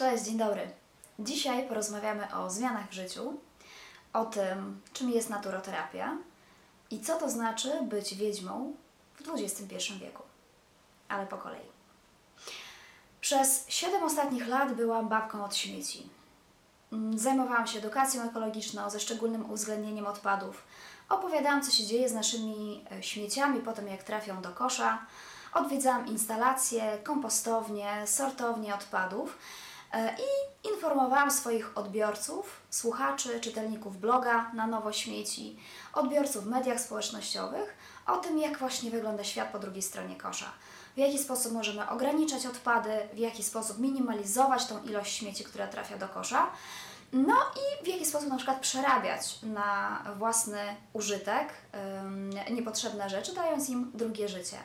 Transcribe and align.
Cześć, 0.00 0.24
dzień 0.24 0.38
dobry. 0.38 0.70
Dzisiaj 1.18 1.68
porozmawiamy 1.68 2.34
o 2.34 2.50
zmianach 2.50 2.88
w 2.88 2.92
życiu, 2.92 3.34
o 4.12 4.24
tym, 4.24 4.80
czym 4.92 5.10
jest 5.10 5.30
naturoterapia 5.30 6.16
i 6.90 7.00
co 7.00 7.18
to 7.18 7.30
znaczy 7.30 7.82
być 7.82 8.14
wiedźmą 8.14 8.74
w 9.14 9.28
XXI 9.28 9.92
wieku. 10.00 10.22
Ale 11.08 11.26
po 11.26 11.36
kolei. 11.36 11.66
Przez 13.20 13.64
7 13.68 14.02
ostatnich 14.02 14.48
lat 14.48 14.74
byłam 14.74 15.08
babką 15.08 15.44
od 15.44 15.56
śmieci. 15.56 16.08
Mm, 16.92 17.18
Zajmowałam 17.18 17.66
się 17.66 17.78
edukacją 17.78 18.22
ekologiczną 18.22 18.90
ze 18.90 19.00
szczególnym 19.00 19.50
uwzględnieniem 19.50 20.06
odpadów. 20.06 20.64
Opowiadałam, 21.08 21.62
co 21.62 21.70
się 21.70 21.86
dzieje 21.86 22.08
z 22.08 22.12
naszymi 22.12 22.84
e, 22.92 23.02
śmieciami 23.02 23.60
po 23.60 23.72
tym, 23.72 23.88
jak 23.88 24.02
trafią 24.02 24.42
do 24.42 24.50
kosza. 24.50 25.06
Odwiedzałam 25.54 26.06
instalacje, 26.06 26.98
kompostownie, 27.04 28.06
sortownie 28.06 28.74
odpadów 28.74 29.38
i 29.94 30.68
informowałam 30.68 31.30
swoich 31.30 31.78
odbiorców, 31.78 32.60
słuchaczy, 32.70 33.40
czytelników 33.40 34.00
bloga 34.00 34.50
na 34.54 34.66
nowo 34.66 34.92
śmieci, 34.92 35.58
odbiorców 35.92 36.44
w 36.44 36.48
mediach 36.48 36.80
społecznościowych 36.80 37.76
o 38.06 38.16
tym, 38.16 38.38
jak 38.38 38.58
właśnie 38.58 38.90
wygląda 38.90 39.24
świat 39.24 39.52
po 39.52 39.58
drugiej 39.58 39.82
stronie 39.82 40.16
kosza. 40.16 40.52
W 40.94 40.98
jaki 40.98 41.18
sposób 41.18 41.52
możemy 41.52 41.88
ograniczać 41.88 42.46
odpady, 42.46 42.90
w 43.12 43.18
jaki 43.18 43.42
sposób 43.42 43.78
minimalizować 43.78 44.66
tą 44.66 44.82
ilość 44.82 45.16
śmieci, 45.16 45.44
która 45.44 45.66
trafia 45.66 45.98
do 45.98 46.08
kosza. 46.08 46.46
No 47.12 47.34
i 47.34 47.84
w 47.84 47.88
jaki 47.88 48.06
sposób 48.06 48.28
na 48.28 48.36
przykład 48.36 48.60
przerabiać 48.60 49.38
na 49.42 50.02
własny 50.18 50.76
użytek 50.92 51.48
niepotrzebne 52.50 53.10
rzeczy, 53.10 53.34
dając 53.34 53.68
im 53.68 53.90
drugie 53.94 54.28
życie. 54.28 54.56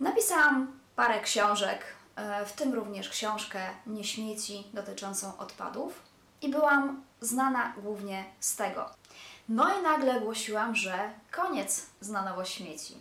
Napisałam 0.00 0.80
parę 0.96 1.20
książek, 1.20 1.78
e, 1.80 1.99
w 2.46 2.52
tym 2.52 2.74
również 2.74 3.08
książkę 3.08 3.60
Nie 3.86 4.04
śmieci 4.04 4.66
dotyczącą 4.72 5.38
odpadów 5.38 6.02
i 6.42 6.48
byłam 6.48 7.02
znana 7.20 7.72
głównie 7.76 8.24
z 8.40 8.56
tego. 8.56 8.90
No 9.48 9.78
i 9.78 9.82
nagle 9.82 10.20
głosiłam, 10.20 10.76
że 10.76 11.10
koniec 11.30 11.86
z 12.00 12.08
na 12.08 12.22
nowo 12.22 12.44
śmieci. 12.44 12.96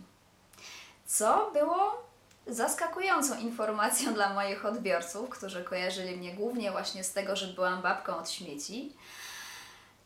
Co 1.06 1.52
było 1.54 2.10
zaskakującą 2.48 3.40
informacją 3.40 4.14
dla 4.20 4.34
moich 4.34 4.66
odbiorców, 4.66 5.30
którzy 5.30 5.64
kojarzyli 5.64 6.18
mnie 6.18 6.34
głównie 6.34 6.72
właśnie 6.72 7.04
z 7.04 7.14
tego, 7.14 7.36
że 7.36 7.48
byłam 7.48 7.82
babką 7.82 8.18
od 8.18 8.30
śmieci. 8.30 8.96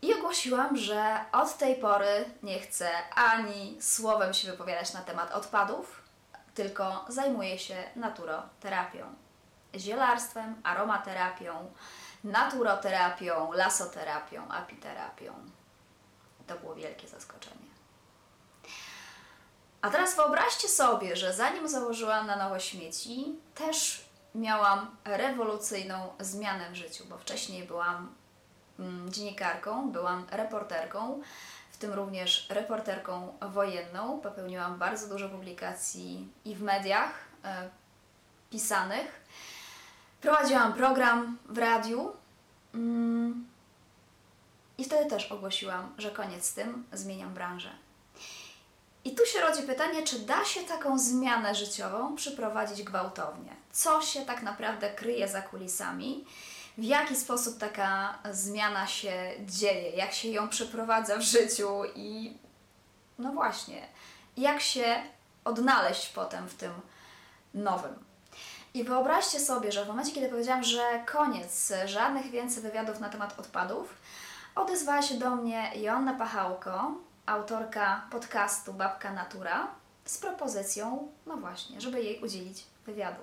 I 0.01 0.13
ogłosiłam, 0.13 0.77
że 0.77 1.25
od 1.31 1.57
tej 1.57 1.75
pory 1.75 2.25
nie 2.43 2.59
chcę 2.59 2.89
ani 3.15 3.77
słowem 3.81 4.33
się 4.33 4.51
wypowiadać 4.51 4.93
na 4.93 5.01
temat 5.01 5.31
odpadów, 5.31 6.02
tylko 6.53 7.05
zajmuję 7.09 7.59
się 7.59 7.83
naturoterapią. 7.95 9.15
Zielarstwem, 9.75 10.61
aromaterapią, 10.63 11.71
naturoterapią, 12.23 13.51
lasoterapią, 13.51 14.47
apiterapią. 14.51 15.33
To 16.47 16.55
było 16.55 16.75
wielkie 16.75 17.07
zaskoczenie. 17.07 17.73
A 19.81 19.89
teraz 19.89 20.15
wyobraźcie 20.15 20.67
sobie, 20.67 21.15
że 21.15 21.33
zanim 21.33 21.69
założyłam 21.69 22.27
na 22.27 22.35
nowo 22.35 22.59
śmieci, 22.59 23.35
też 23.55 24.05
miałam 24.35 24.95
rewolucyjną 25.05 26.13
zmianę 26.19 26.71
w 26.71 26.75
życiu, 26.75 27.03
bo 27.09 27.17
wcześniej 27.17 27.63
byłam 27.63 28.15
mm, 28.79 29.11
dziennikarką, 29.11 29.91
byłam 29.91 30.25
reporterką, 30.31 31.21
tym 31.83 31.93
również 31.93 32.49
reporterką 32.49 33.33
wojenną. 33.41 34.19
Popełniłam 34.19 34.79
bardzo 34.79 35.07
dużo 35.07 35.29
publikacji 35.29 36.27
i 36.45 36.55
w 36.55 36.61
mediach 36.61 37.11
e, 37.43 37.69
pisanych. 38.49 39.25
Prowadziłam 40.21 40.73
program 40.73 41.37
w 41.45 41.57
radiu. 41.57 42.11
Mm, 42.73 43.47
I 44.77 44.83
wtedy 44.83 45.09
też 45.09 45.31
ogłosiłam, 45.31 45.93
że 45.97 46.11
koniec 46.11 46.45
z 46.45 46.53
tym, 46.53 46.83
zmieniam 46.93 47.33
branżę. 47.33 47.69
I 49.05 49.15
tu 49.15 49.25
się 49.25 49.39
rodzi 49.41 49.63
pytanie, 49.63 50.03
czy 50.03 50.19
da 50.19 50.45
się 50.45 50.61
taką 50.61 50.99
zmianę 50.99 51.55
życiową 51.55 52.15
przeprowadzić 52.15 52.83
gwałtownie? 52.83 53.55
Co 53.71 54.01
się 54.01 54.25
tak 54.25 54.43
naprawdę 54.43 54.89
kryje 54.89 55.27
za 55.27 55.41
kulisami? 55.41 56.25
W 56.77 56.83
jaki 56.83 57.15
sposób 57.15 57.57
taka 57.57 58.19
zmiana 58.31 58.87
się 58.87 59.31
dzieje? 59.45 59.89
Jak 59.89 60.13
się 60.13 60.27
ją 60.27 60.49
przeprowadza 60.49 61.17
w 61.17 61.21
życiu? 61.21 61.81
I 61.95 62.37
no 63.19 63.31
właśnie, 63.31 63.87
jak 64.37 64.61
się 64.61 65.03
odnaleźć 65.45 66.09
potem 66.09 66.49
w 66.49 66.53
tym 66.53 66.71
nowym? 67.53 67.95
I 68.73 68.83
wyobraźcie 68.83 69.39
sobie, 69.39 69.71
że 69.71 69.85
w 69.85 69.87
momencie, 69.87 70.11
kiedy 70.11 70.29
powiedziałam, 70.29 70.63
że 70.63 71.03
koniec, 71.05 71.73
żadnych 71.85 72.31
więcej 72.31 72.63
wywiadów 72.63 72.99
na 72.99 73.09
temat 73.09 73.39
odpadów, 73.39 73.93
odezwała 74.55 75.01
się 75.01 75.15
do 75.15 75.35
mnie 75.35 75.71
Joanna 75.75 76.13
Pachałko, 76.13 76.91
autorka 77.25 78.07
podcastu 78.11 78.73
Babka 78.73 79.13
Natura 79.13 79.67
z 80.05 80.17
propozycją, 80.17 81.07
no 81.25 81.37
właśnie, 81.37 81.81
żeby 81.81 82.03
jej 82.03 82.23
udzielić 82.23 82.63
wywiadu. 82.85 83.21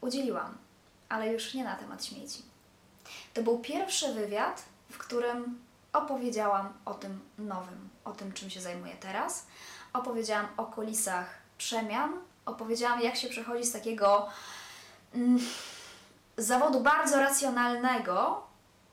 Udzieliłam, 0.00 0.58
ale 1.08 1.32
już 1.32 1.54
nie 1.54 1.64
na 1.64 1.76
temat 1.76 2.04
śmieci. 2.04 2.42
To 3.34 3.42
był 3.42 3.58
pierwszy 3.58 4.14
wywiad, 4.14 4.62
w 4.90 4.98
którym 4.98 5.66
opowiedziałam 5.92 6.72
o 6.84 6.94
tym 6.94 7.20
nowym, 7.38 7.88
o 8.04 8.12
tym, 8.12 8.32
czym 8.32 8.50
się 8.50 8.60
zajmuję 8.60 8.96
teraz. 9.00 9.46
Opowiedziałam 9.92 10.48
o 10.56 10.64
kulisach 10.64 11.34
przemian, 11.58 12.12
opowiedziałam, 12.46 13.00
jak 13.00 13.16
się 13.16 13.28
przechodzi 13.28 13.64
z 13.64 13.72
takiego 13.72 14.28
mm, 15.14 15.38
zawodu 16.36 16.80
bardzo 16.80 17.20
racjonalnego 17.20 18.46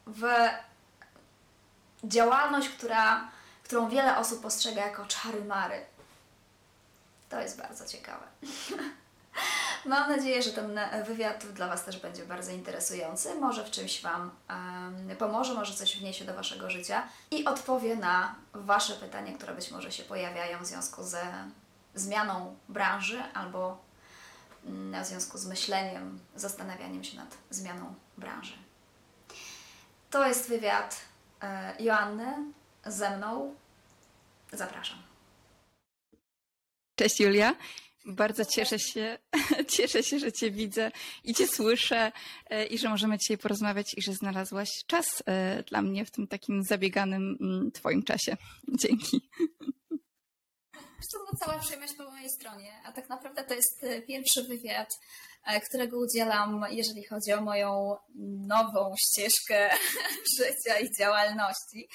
w 0.07 0.23
działalność, 2.03 2.69
która 2.69 3.31
którą 3.63 3.89
wiele 3.89 4.17
osób 4.17 4.41
postrzega 4.41 4.85
jako 4.85 5.05
czary-mary. 5.05 5.85
To 7.29 7.41
jest 7.41 7.57
bardzo 7.57 7.87
ciekawe. 7.87 8.25
Mam 9.85 10.09
nadzieję, 10.09 10.41
że 10.41 10.51
ten 10.51 10.79
wywiad 11.07 11.45
dla 11.45 11.67
Was 11.67 11.85
też 11.85 11.99
będzie 11.99 12.25
bardzo 12.25 12.51
interesujący. 12.51 13.35
Może 13.35 13.63
w 13.63 13.71
czymś 13.71 14.01
Wam 14.01 14.31
pomoże, 15.19 15.53
może 15.53 15.73
coś 15.73 15.97
wniesie 15.97 16.25
do 16.25 16.33
Waszego 16.33 16.69
życia 16.69 17.07
i 17.31 17.45
odpowie 17.45 17.95
na 17.95 18.35
Wasze 18.53 18.93
pytania, 18.93 19.33
które 19.37 19.55
być 19.55 19.71
może 19.71 19.91
się 19.91 20.03
pojawiają 20.03 20.59
w 20.59 20.65
związku 20.65 21.03
ze 21.03 21.21
zmianą 21.95 22.55
branży 22.69 23.23
albo 23.33 23.77
w 25.03 25.05
związku 25.05 25.37
z 25.37 25.45
myśleniem, 25.45 26.19
zastanawianiem 26.35 27.03
się 27.03 27.17
nad 27.17 27.37
zmianą 27.49 27.95
branży. 28.17 28.53
To 30.09 30.27
jest 30.27 30.49
wywiad 30.49 31.01
e, 31.41 31.75
Joanny 31.79 32.35
ze 32.85 33.17
mną. 33.17 33.55
Zapraszam. 34.51 34.97
Cześć 36.95 37.19
Julia. 37.19 37.55
Bardzo 38.05 38.45
cieszę 38.45 38.79
się, 38.79 39.17
cieszę 39.75 40.03
się, 40.03 40.19
że 40.19 40.31
Cię 40.31 40.51
widzę 40.51 40.91
i 41.23 41.33
Cię 41.33 41.47
słyszę 41.47 42.11
e, 42.49 42.65
i 42.65 42.77
że 42.77 42.89
możemy 42.89 43.17
dzisiaj 43.17 43.37
porozmawiać 43.37 43.93
i 43.97 44.01
że 44.01 44.13
znalazłaś 44.13 44.69
czas 44.87 45.23
e, 45.25 45.63
dla 45.63 45.81
mnie 45.81 46.05
w 46.05 46.11
tym 46.11 46.27
takim 46.27 46.63
zabieganym 46.63 47.37
mm, 47.41 47.71
Twoim 47.71 48.03
czasie. 48.03 48.37
Dzięki. 48.81 49.29
To 51.13 51.37
cała 51.37 51.59
przyjemność 51.59 51.93
po 51.97 52.03
mojej 52.03 52.29
stronie, 52.29 52.81
a 52.85 52.91
tak 52.91 53.09
naprawdę 53.09 53.43
to 53.43 53.53
jest 53.53 53.83
e, 53.83 54.01
pierwszy 54.01 54.43
wywiad 54.43 54.89
którego 55.67 55.99
udzielam, 55.99 56.65
jeżeli 56.71 57.03
chodzi 57.03 57.33
o 57.33 57.41
moją 57.41 57.95
nową 58.47 58.93
ścieżkę 59.05 59.69
życia 60.39 60.79
i 60.79 60.91
działalności, 60.99 61.89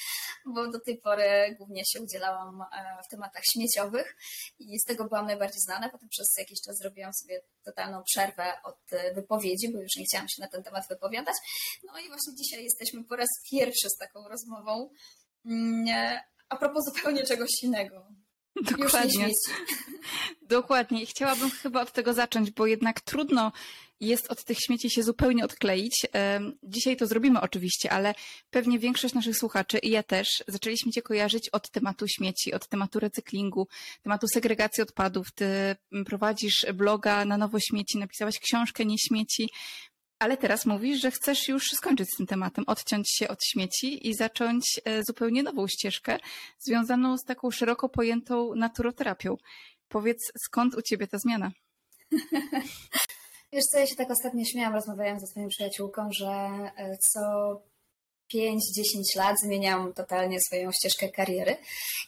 bo 0.46 0.68
do 0.68 0.80
tej 0.80 0.98
pory 0.98 1.54
głównie 1.58 1.82
się 1.86 2.00
udzielałam 2.00 2.62
e, 2.62 3.02
w 3.06 3.08
tematach 3.10 3.42
śmieciowych 3.52 4.16
i 4.58 4.80
z 4.80 4.84
tego 4.84 5.04
byłam 5.04 5.26
najbardziej 5.26 5.60
znana. 5.60 5.88
Potem 5.88 6.08
przez 6.08 6.26
jakiś 6.38 6.60
czas 6.66 6.78
zrobiłam 6.78 7.12
sobie 7.14 7.40
totalną 7.64 8.02
przerwę 8.02 8.52
od 8.64 8.92
e, 8.92 9.14
wypowiedzi, 9.14 9.72
bo 9.72 9.80
już 9.80 9.96
nie 9.96 10.04
chciałam 10.04 10.28
się 10.28 10.42
na 10.42 10.48
ten 10.48 10.62
temat 10.62 10.88
wypowiadać. 10.88 11.36
No 11.84 11.98
i 11.98 12.08
właśnie 12.08 12.34
dzisiaj 12.34 12.64
jesteśmy 12.64 13.04
po 13.04 13.16
raz 13.16 13.28
pierwszy 13.50 13.88
z 13.88 13.96
taką 13.96 14.28
rozmową. 14.28 14.90
Mm, 15.46 16.18
a 16.48 16.56
propos 16.56 16.84
zupełnie 16.84 17.26
czegoś 17.26 17.50
innego. 17.62 18.06
Dokładnie. 18.78 19.30
Dokładnie. 20.42 21.02
I 21.02 21.06
chciałabym 21.06 21.50
chyba 21.50 21.82
od 21.82 21.92
tego 21.92 22.14
zacząć, 22.14 22.50
bo 22.50 22.66
jednak 22.66 23.00
trudno 23.00 23.52
jest 24.00 24.30
od 24.30 24.44
tych 24.44 24.58
śmieci 24.58 24.90
się 24.90 25.02
zupełnie 25.02 25.44
odkleić. 25.44 26.06
Dzisiaj 26.62 26.96
to 26.96 27.06
zrobimy 27.06 27.40
oczywiście, 27.40 27.92
ale 27.92 28.14
pewnie 28.50 28.78
większość 28.78 29.14
naszych 29.14 29.36
słuchaczy 29.36 29.78
i 29.78 29.90
ja 29.90 30.02
też 30.02 30.44
zaczęliśmy 30.48 30.92
Cię 30.92 31.02
kojarzyć 31.02 31.48
od 31.48 31.70
tematu 31.70 32.08
śmieci, 32.08 32.54
od 32.54 32.68
tematu 32.68 33.00
recyklingu, 33.00 33.68
tematu 34.02 34.26
segregacji 34.28 34.82
odpadów. 34.82 35.26
Ty 35.34 35.76
prowadzisz 36.06 36.66
bloga 36.74 37.24
na 37.24 37.38
nowo 37.38 37.58
śmieci, 37.60 37.98
napisałaś 37.98 38.38
książkę 38.38 38.84
Nie 38.84 38.98
śmieci. 38.98 39.50
Ale 40.18 40.36
teraz 40.36 40.66
mówisz, 40.66 41.00
że 41.00 41.10
chcesz 41.10 41.48
już 41.48 41.70
skończyć 41.70 42.08
z 42.14 42.16
tym 42.16 42.26
tematem, 42.26 42.64
odciąć 42.66 43.10
się 43.10 43.28
od 43.28 43.44
śmieci 43.44 44.08
i 44.08 44.14
zacząć 44.14 44.80
e, 44.84 45.04
zupełnie 45.04 45.42
nową 45.42 45.66
ścieżkę 45.68 46.18
związaną 46.58 47.18
z 47.18 47.24
taką 47.24 47.50
szeroko 47.50 47.88
pojętą 47.88 48.54
naturoterapią. 48.54 49.36
Powiedz, 49.88 50.32
skąd 50.44 50.74
u 50.74 50.82
ciebie 50.82 51.06
ta 51.06 51.18
zmiana? 51.18 51.50
Wiesz 53.52 53.64
co, 53.64 53.78
ja 53.78 53.86
się 53.86 53.96
tak 53.96 54.10
ostatnio 54.10 54.44
śmiałam, 54.44 54.74
rozmawiając 54.74 55.20
ze 55.20 55.26
swoją 55.26 55.48
przyjaciółką, 55.48 56.08
że 56.12 56.30
e, 56.76 56.96
co 56.98 57.20
5-10 58.34 58.58
lat 59.16 59.40
zmieniam 59.40 59.92
totalnie 59.92 60.40
swoją 60.40 60.72
ścieżkę 60.72 61.08
kariery. 61.08 61.56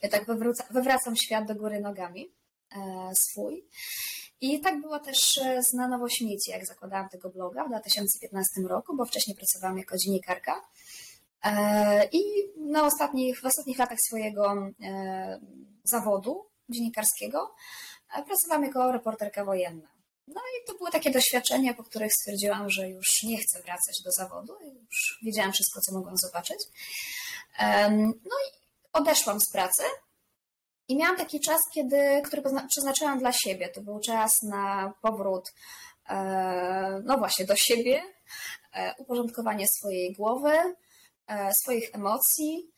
Ja 0.02 0.08
tak 0.08 0.26
wywracam 0.70 1.16
świat 1.16 1.46
do 1.46 1.54
góry 1.54 1.80
nogami 1.80 2.28
e, 2.76 3.10
swój. 3.14 3.64
I 4.40 4.60
tak 4.60 4.80
było 4.80 4.98
też 4.98 5.38
e, 5.38 5.62
z 5.62 5.72
Na 5.72 5.88
Nowo 5.88 6.08
Śmieci, 6.08 6.50
jak 6.50 6.66
zakładałam 6.66 7.08
tego 7.08 7.30
bloga 7.30 7.64
w 7.64 7.68
2015 7.68 8.60
roku, 8.68 8.96
bo 8.96 9.04
wcześniej 9.06 9.36
pracowałam 9.36 9.78
jako 9.78 9.96
dziennikarka. 9.96 10.62
E, 11.44 12.08
I 12.12 12.22
na 12.56 12.86
ostatnich, 12.86 13.40
w 13.40 13.44
ostatnich 13.44 13.78
latach 13.78 13.98
swojego 14.00 14.70
e, 14.82 15.40
zawodu 15.84 16.46
dziennikarskiego 16.68 17.54
pracowałam 18.26 18.64
jako 18.64 18.92
reporterka 18.92 19.44
wojenna. 19.44 19.88
No 20.26 20.40
i 20.40 20.66
to 20.66 20.74
były 20.74 20.90
takie 20.90 21.10
doświadczenia, 21.10 21.74
po 21.74 21.84
których 21.84 22.14
stwierdziłam, 22.14 22.70
że 22.70 22.88
już 22.88 23.22
nie 23.22 23.38
chcę 23.38 23.62
wracać 23.62 24.02
do 24.02 24.10
zawodu. 24.10 24.52
Już 24.90 25.18
wiedziałam 25.22 25.52
wszystko, 25.52 25.80
co 25.80 25.92
mogłam 25.92 26.16
zobaczyć. 26.16 26.58
No 28.00 28.36
i 28.48 28.52
odeszłam 28.92 29.40
z 29.40 29.50
pracy 29.50 29.82
i 30.90 30.96
miałam 30.96 31.16
taki 31.16 31.40
czas, 31.40 31.60
kiedy, 31.74 32.22
który 32.24 32.42
przeznaczyłam 32.68 33.18
dla 33.18 33.32
siebie. 33.32 33.68
To 33.68 33.80
był 33.80 34.00
czas 34.00 34.42
na 34.42 34.92
powrót, 35.02 35.52
e, 36.08 37.00
no 37.04 37.18
właśnie, 37.18 37.44
do 37.44 37.56
siebie, 37.56 38.02
e, 38.72 38.94
uporządkowanie 38.98 39.66
swojej 39.68 40.12
głowy, 40.12 40.52
e, 41.26 41.54
swoich 41.54 41.94
emocji. 41.94 42.70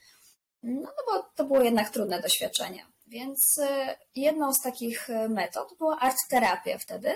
No, 0.62 0.81
no 0.81 1.03
bo 1.06 1.23
to 1.35 1.44
było 1.44 1.62
jednak 1.62 1.91
trudne 1.91 2.23
doświadczenie. 2.23 2.87
Więc 3.06 3.61
jedną 4.14 4.53
z 4.53 4.61
takich 4.61 5.09
metod 5.29 5.75
była 5.79 5.99
art 5.99 6.19
terapia 6.31 6.79
wtedy. 6.79 7.14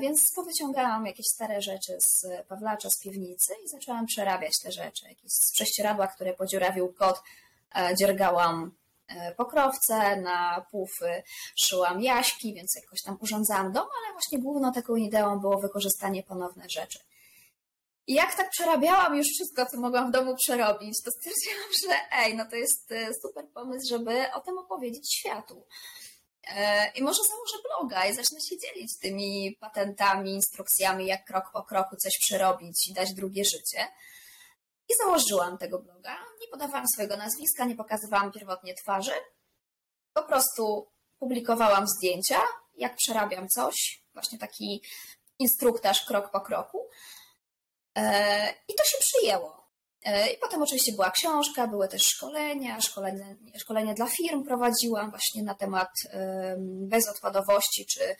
Więc 0.00 0.32
powyciągałam 0.34 1.06
jakieś 1.06 1.26
stare 1.26 1.62
rzeczy 1.62 1.98
z 2.00 2.26
Pawlacza, 2.48 2.90
z 2.90 2.98
piwnicy 2.98 3.52
i 3.64 3.68
zaczęłam 3.68 4.06
przerabiać 4.06 4.52
te 4.62 4.72
rzeczy. 4.72 5.08
Jakieś 5.08 5.32
z 5.32 5.52
prześcieradła, 5.52 6.06
które 6.06 6.34
podziurawił 6.34 6.92
kot, 6.92 7.22
dziergałam 7.98 8.72
pokrowce, 9.36 10.16
na 10.16 10.66
pufy 10.70 11.22
szyłam 11.56 12.02
jaśki, 12.02 12.54
więc 12.54 12.74
jakoś 12.82 13.02
tam 13.02 13.18
urządzałam 13.20 13.72
dom, 13.72 13.86
ale 13.98 14.12
właśnie 14.12 14.38
główną 14.38 14.72
taką 14.72 14.96
ideą 14.96 15.40
było 15.40 15.58
wykorzystanie 15.58 16.22
ponowne 16.22 16.68
rzeczy. 16.68 16.98
I 18.06 18.14
jak 18.14 18.34
tak 18.34 18.50
przerabiałam 18.50 19.16
już 19.16 19.26
wszystko, 19.26 19.66
co 19.66 19.80
mogłam 19.80 20.08
w 20.08 20.12
domu 20.12 20.36
przerobić, 20.36 21.02
to 21.02 21.10
stwierdziłam, 21.10 21.70
że 21.82 22.18
ej, 22.18 22.36
no 22.36 22.44
to 22.50 22.56
jest 22.56 22.92
e, 22.92 23.14
super 23.22 23.48
pomysł, 23.54 23.88
żeby 23.88 24.32
o 24.32 24.40
tym 24.40 24.58
opowiedzieć 24.58 25.14
światu. 25.14 25.66
E, 26.48 26.90
I 26.94 27.02
może 27.02 27.22
założę 27.22 27.56
bloga 27.68 28.06
i 28.06 28.14
zacznę 28.14 28.40
się 28.40 28.58
dzielić 28.58 28.98
tymi 28.98 29.56
patentami, 29.60 30.34
instrukcjami, 30.34 31.06
jak 31.06 31.24
krok 31.24 31.44
po 31.52 31.62
kroku 31.62 31.96
coś 31.96 32.18
przerobić 32.18 32.88
i 32.88 32.92
dać 32.92 33.14
drugie 33.14 33.44
życie. 33.44 33.88
I 34.90 34.96
założyłam 34.96 35.58
tego 35.58 35.78
bloga. 35.78 36.16
Nie 36.40 36.48
podawałam 36.48 36.88
swojego 36.88 37.16
nazwiska, 37.16 37.64
nie 37.64 37.76
pokazywałam 37.76 38.32
pierwotnie 38.32 38.74
twarzy. 38.74 39.12
Po 40.12 40.22
prostu 40.22 40.90
publikowałam 41.18 41.88
zdjęcia, 41.88 42.40
jak 42.74 42.96
przerabiam 42.96 43.48
coś, 43.48 44.04
właśnie 44.12 44.38
taki 44.38 44.82
instruktaż 45.38 46.04
krok 46.04 46.30
po 46.30 46.40
kroku. 46.40 46.88
E, 47.96 48.54
I 48.68 48.74
to 48.74 48.84
się 48.84 48.98
przyjęło. 49.00 49.66
E, 50.04 50.32
I 50.32 50.38
potem 50.38 50.62
oczywiście 50.62 50.92
była 50.92 51.10
książka, 51.10 51.66
były 51.66 51.88
też 51.88 52.02
szkolenia, 52.02 52.78
szkolenia, 53.60 53.94
dla 53.94 54.06
firm 54.06 54.44
prowadziłam 54.44 55.10
właśnie 55.10 55.42
na 55.42 55.54
temat 55.54 55.90
bezodpadowości 56.88 57.86
czy 57.86 58.04
e, 58.04 58.16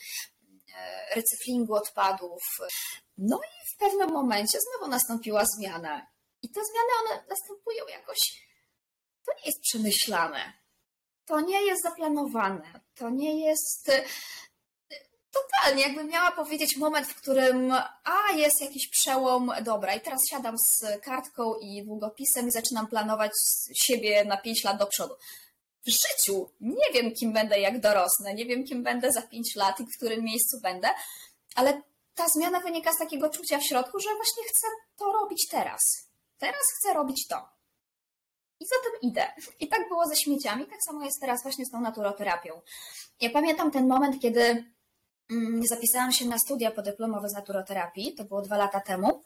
recyklingu 1.15 1.75
odpadów. 1.75 2.43
No 3.19 3.37
i 3.37 3.75
w 3.75 3.77
pewnym 3.79 4.11
momencie 4.11 4.59
znowu 4.61 4.91
nastąpiła 4.91 5.45
zmiana 5.45 6.07
i 6.43 6.49
te 6.49 6.61
zmiany, 6.65 6.91
one 7.05 7.25
następują 7.29 7.87
jakoś, 7.87 8.19
to 9.27 9.33
nie 9.33 9.47
jest 9.47 9.61
przemyślane, 9.61 10.53
to 11.27 11.41
nie 11.41 11.63
jest 11.63 11.83
zaplanowane, 11.83 12.81
to 12.95 13.11
nie 13.11 13.47
jest 13.47 13.89
y, 13.89 14.05
totalnie, 15.31 15.83
jakbym 15.83 16.07
miała 16.07 16.33
powiedzieć 16.33 16.77
moment, 16.77 17.07
w 17.07 17.15
którym 17.15 17.73
a, 18.05 18.33
jest 18.37 18.61
jakiś 18.61 18.89
przełom, 18.89 19.53
dobra, 19.63 19.95
i 19.95 20.01
teraz 20.01 20.21
siadam 20.31 20.59
z 20.59 20.85
kartką 21.03 21.55
i 21.55 21.85
długopisem 21.85 22.49
i 22.49 22.51
zaczynam 22.51 22.87
planować 22.87 23.33
siebie 23.75 24.25
na 24.25 24.37
5 24.37 24.65
lat 24.65 24.79
do 24.79 24.87
przodu. 24.87 25.15
W 25.87 25.91
życiu 25.91 26.51
nie 26.61 26.93
wiem, 26.95 27.15
kim 27.15 27.33
będę, 27.33 27.61
jak 27.61 27.81
dorosnę, 27.81 28.35
nie 28.35 28.47
wiem, 28.47 28.65
kim 28.65 28.83
będę 28.83 29.13
za 29.13 29.23
5 29.23 29.57
lat 29.57 29.81
i 29.81 29.85
w 29.85 29.97
którym 29.97 30.25
miejscu 30.25 30.61
będę, 30.61 30.89
ale 31.55 31.83
ta 32.15 32.29
zmiana 32.29 32.61
wynika 32.61 32.93
z 32.93 32.99
takiego 32.99 33.31
czucia 33.31 33.59
w 33.59 33.65
środku, 33.65 34.01
że 34.01 34.15
właśnie 34.17 34.43
chcę 34.45 34.67
to 34.97 35.13
robić 35.13 35.49
teraz 35.49 36.10
teraz 36.41 36.63
chcę 36.79 36.95
robić 36.95 37.27
to. 37.29 37.61
I 38.61 38.67
za 38.67 38.75
tym 38.85 39.11
idę. 39.11 39.27
I 39.61 39.69
tak 39.69 39.89
było 39.89 40.07
ze 40.07 40.17
śmieciami, 40.17 40.67
tak 40.67 40.79
samo 40.87 41.05
jest 41.05 41.21
teraz 41.21 41.43
właśnie 41.43 41.67
z 41.67 41.71
tą 41.71 41.81
naturoterapią. 41.81 42.61
Ja 43.21 43.31
pamiętam 43.31 43.71
ten 43.71 43.89
moment, 43.89 44.23
kiedy 44.23 44.65
mm, 45.31 45.63
zapisałam 45.67 46.13
się 46.13 46.27
na 46.27 46.39
studia 46.39 46.71
podyplomowe 46.71 47.29
z 47.29 47.35
naturoterapii, 47.35 48.15
to 48.15 48.25
było 48.25 48.43
dwa 48.43 48.57
lata 48.57 48.81
temu. 48.81 49.23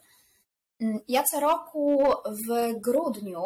Mm, 0.81 0.99
ja 1.07 1.23
co 1.23 1.39
roku 1.39 2.03
w 2.25 2.79
grudniu, 2.79 3.43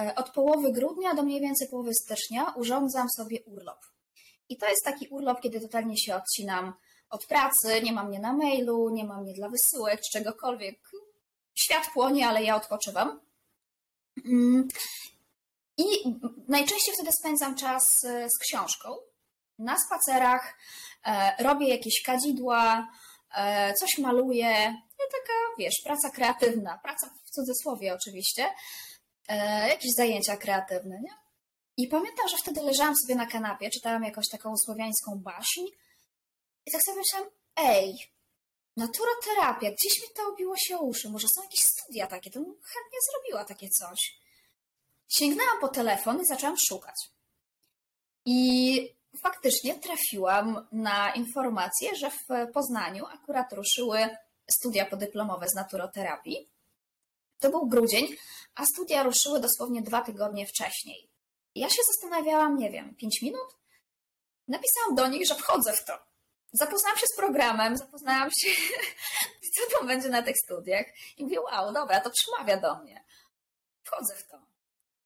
e, 0.00 0.14
od 0.14 0.30
połowy 0.30 0.72
grudnia 0.72 1.14
do 1.14 1.22
mniej 1.22 1.40
więcej 1.40 1.68
połowy 1.68 1.94
stycznia, 1.94 2.54
urządzam 2.56 3.06
sobie 3.16 3.42
urlop. 3.44 3.78
I 4.48 4.56
to 4.56 4.68
jest 4.68 4.84
taki 4.84 5.08
urlop, 5.08 5.40
kiedy 5.40 5.60
totalnie 5.60 5.98
się 5.98 6.14
odcinam 6.14 6.74
od 7.10 7.26
pracy, 7.26 7.82
nie 7.82 7.92
mam 7.92 8.08
mnie 8.08 8.18
na 8.18 8.32
mailu, 8.32 8.90
nie 8.90 9.04
mam 9.04 9.22
mnie 9.22 9.34
dla 9.34 9.48
wysyłek 9.48 10.00
czy 10.00 10.18
czegokolwiek 10.18 10.78
świat 11.72 11.92
płonie, 11.92 12.28
ale 12.28 12.42
ja 12.42 12.56
odpoczywam. 12.56 13.20
Mm. 14.24 14.68
I 15.76 15.84
najczęściej 16.48 16.94
wtedy 16.94 17.12
spędzam 17.12 17.54
czas 17.56 18.04
e, 18.04 18.28
z 18.30 18.38
książką, 18.38 18.96
na 19.58 19.78
spacerach, 19.78 20.58
e, 21.04 21.44
robię 21.44 21.68
jakieś 21.68 22.02
kadzidła, 22.02 22.88
e, 23.34 23.74
coś 23.74 23.98
maluję. 23.98 24.76
Taka, 24.98 25.32
wiesz, 25.58 25.74
praca 25.84 26.10
kreatywna, 26.10 26.78
praca 26.82 27.10
w 27.26 27.30
cudzysłowie 27.30 27.94
oczywiście, 27.94 28.54
jakieś 29.68 29.92
zajęcia 29.96 30.36
kreatywne, 30.36 31.00
nie? 31.00 31.10
I 31.76 31.88
pamiętam, 31.88 32.28
że 32.28 32.36
wtedy 32.36 32.60
leżałam 32.60 32.96
sobie 32.96 33.14
na 33.14 33.26
kanapie, 33.26 33.70
czytałam 33.70 34.04
jakąś 34.04 34.28
taką 34.28 34.56
słowiańską 34.56 35.18
baśń 35.18 35.60
i 36.66 36.72
tak 36.72 36.82
sobie 36.82 36.98
myślałam, 36.98 37.30
ej, 37.56 38.11
Naturoterapia, 38.76 39.70
gdzieś 39.70 40.02
mi 40.02 40.08
to 40.16 40.28
obiło 40.28 40.54
się 40.56 40.78
o 40.78 40.82
uszy. 40.82 41.10
Może 41.10 41.28
są 41.28 41.42
jakieś 41.42 41.64
studia 41.64 42.06
takie, 42.06 42.30
to 42.30 42.40
bym 42.40 42.54
chętnie 42.54 42.98
zrobiła 43.10 43.44
takie 43.44 43.68
coś. 43.68 44.18
Sięgnęłam 45.08 45.60
po 45.60 45.68
telefon 45.68 46.20
i 46.22 46.26
zaczęłam 46.26 46.58
szukać. 46.58 46.94
I 48.24 48.94
faktycznie 49.22 49.74
trafiłam 49.74 50.68
na 50.72 51.14
informację, 51.14 51.96
że 51.96 52.10
w 52.10 52.52
Poznaniu 52.52 53.06
akurat 53.06 53.52
ruszyły 53.52 54.16
studia 54.50 54.86
podyplomowe 54.86 55.48
z 55.48 55.54
naturoterapii. 55.54 56.48
To 57.40 57.50
był 57.50 57.66
grudzień, 57.66 58.16
a 58.54 58.66
studia 58.66 59.02
ruszyły 59.02 59.40
dosłownie 59.40 59.82
dwa 59.82 60.00
tygodnie 60.00 60.46
wcześniej. 60.46 61.08
Ja 61.54 61.68
się 61.68 61.82
zastanawiałam, 61.86 62.58
nie 62.58 62.70
wiem, 62.70 62.94
pięć 62.94 63.22
minut? 63.22 63.56
Napisałam 64.48 64.94
do 64.94 65.08
nich, 65.08 65.26
że 65.26 65.34
wchodzę 65.34 65.72
w 65.72 65.84
to 65.84 66.11
zapoznałam 66.52 66.98
się 66.98 67.06
z 67.06 67.16
programem, 67.16 67.76
zapoznałam 67.76 68.30
się, 68.38 68.48
co 69.54 69.78
tam 69.78 69.86
będzie 69.86 70.08
na 70.08 70.22
tych 70.22 70.36
studiach 70.44 70.86
i 71.16 71.24
mówię, 71.24 71.40
wow, 71.40 71.72
dobra, 71.72 72.00
to 72.00 72.10
przemawia 72.10 72.56
do 72.56 72.78
mnie. 72.78 73.04
Wchodzę 73.82 74.14
w 74.14 74.26
to. 74.26 74.42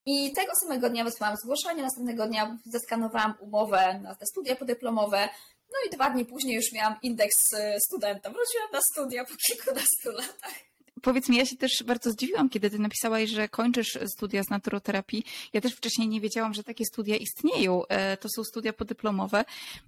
I 0.05 0.33
tego 0.33 0.55
samego 0.55 0.89
dnia 0.89 1.03
wysłałam 1.03 1.37
zgłoszenie, 1.37 1.83
następnego 1.83 2.27
dnia 2.27 2.57
zeskanowałam 2.65 3.33
umowę 3.39 3.99
na 4.03 4.15
te 4.15 4.25
studia 4.25 4.55
podyplomowe, 4.55 5.29
no 5.69 5.75
i 5.87 5.95
dwa 5.95 6.09
dni 6.09 6.25
później 6.25 6.55
już 6.55 6.71
miałam 6.71 6.95
indeks 7.01 7.53
y, 7.53 7.79
studenta. 7.79 8.29
Wróciłam 8.29 8.71
na 8.73 8.81
studia 8.81 9.25
po 9.25 9.35
kilkunastu 9.35 10.11
latach. 10.11 10.53
Powiedz 11.01 11.29
mi, 11.29 11.37
ja 11.37 11.45
się 11.45 11.57
też 11.57 11.83
bardzo 11.85 12.11
zdziwiłam, 12.11 12.49
kiedy 12.49 12.69
ty 12.69 12.79
napisałaś, 12.79 13.29
że 13.29 13.49
kończysz 13.49 13.97
studia 14.15 14.43
z 14.43 14.49
naturoterapii. 14.49 15.23
Ja 15.53 15.61
też 15.61 15.73
wcześniej 15.73 16.07
nie 16.07 16.21
wiedziałam, 16.21 16.53
że 16.53 16.63
takie 16.63 16.85
studia 16.85 17.15
istnieją. 17.15 17.87
E, 17.87 18.17
to 18.17 18.29
są 18.35 18.43
studia 18.43 18.73
podyplomowe. 18.73 19.45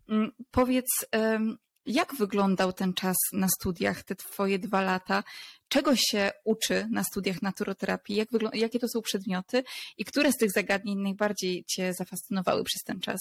Mm, 0.09 0.31
powiedz, 0.51 0.87
jak 1.85 2.15
wyglądał 2.15 2.73
ten 2.73 2.93
czas 2.93 3.17
na 3.33 3.47
studiach, 3.59 4.03
te 4.03 4.15
twoje 4.15 4.59
dwa 4.59 4.81
lata? 4.81 5.23
Czego 5.67 5.95
się 5.95 6.31
uczy 6.43 6.87
na 6.91 7.03
studiach 7.03 7.41
naturoterapii? 7.41 8.15
Jak 8.15 8.29
jakie 8.53 8.79
to 8.79 8.87
są 8.87 9.01
przedmioty 9.01 9.63
i 9.97 10.05
które 10.05 10.31
z 10.31 10.37
tych 10.37 10.51
zagadnień 10.51 10.99
najbardziej 10.99 11.63
cię 11.67 11.93
zafascynowały 11.93 12.63
przez 12.63 12.83
ten 12.83 12.99
czas? 12.99 13.19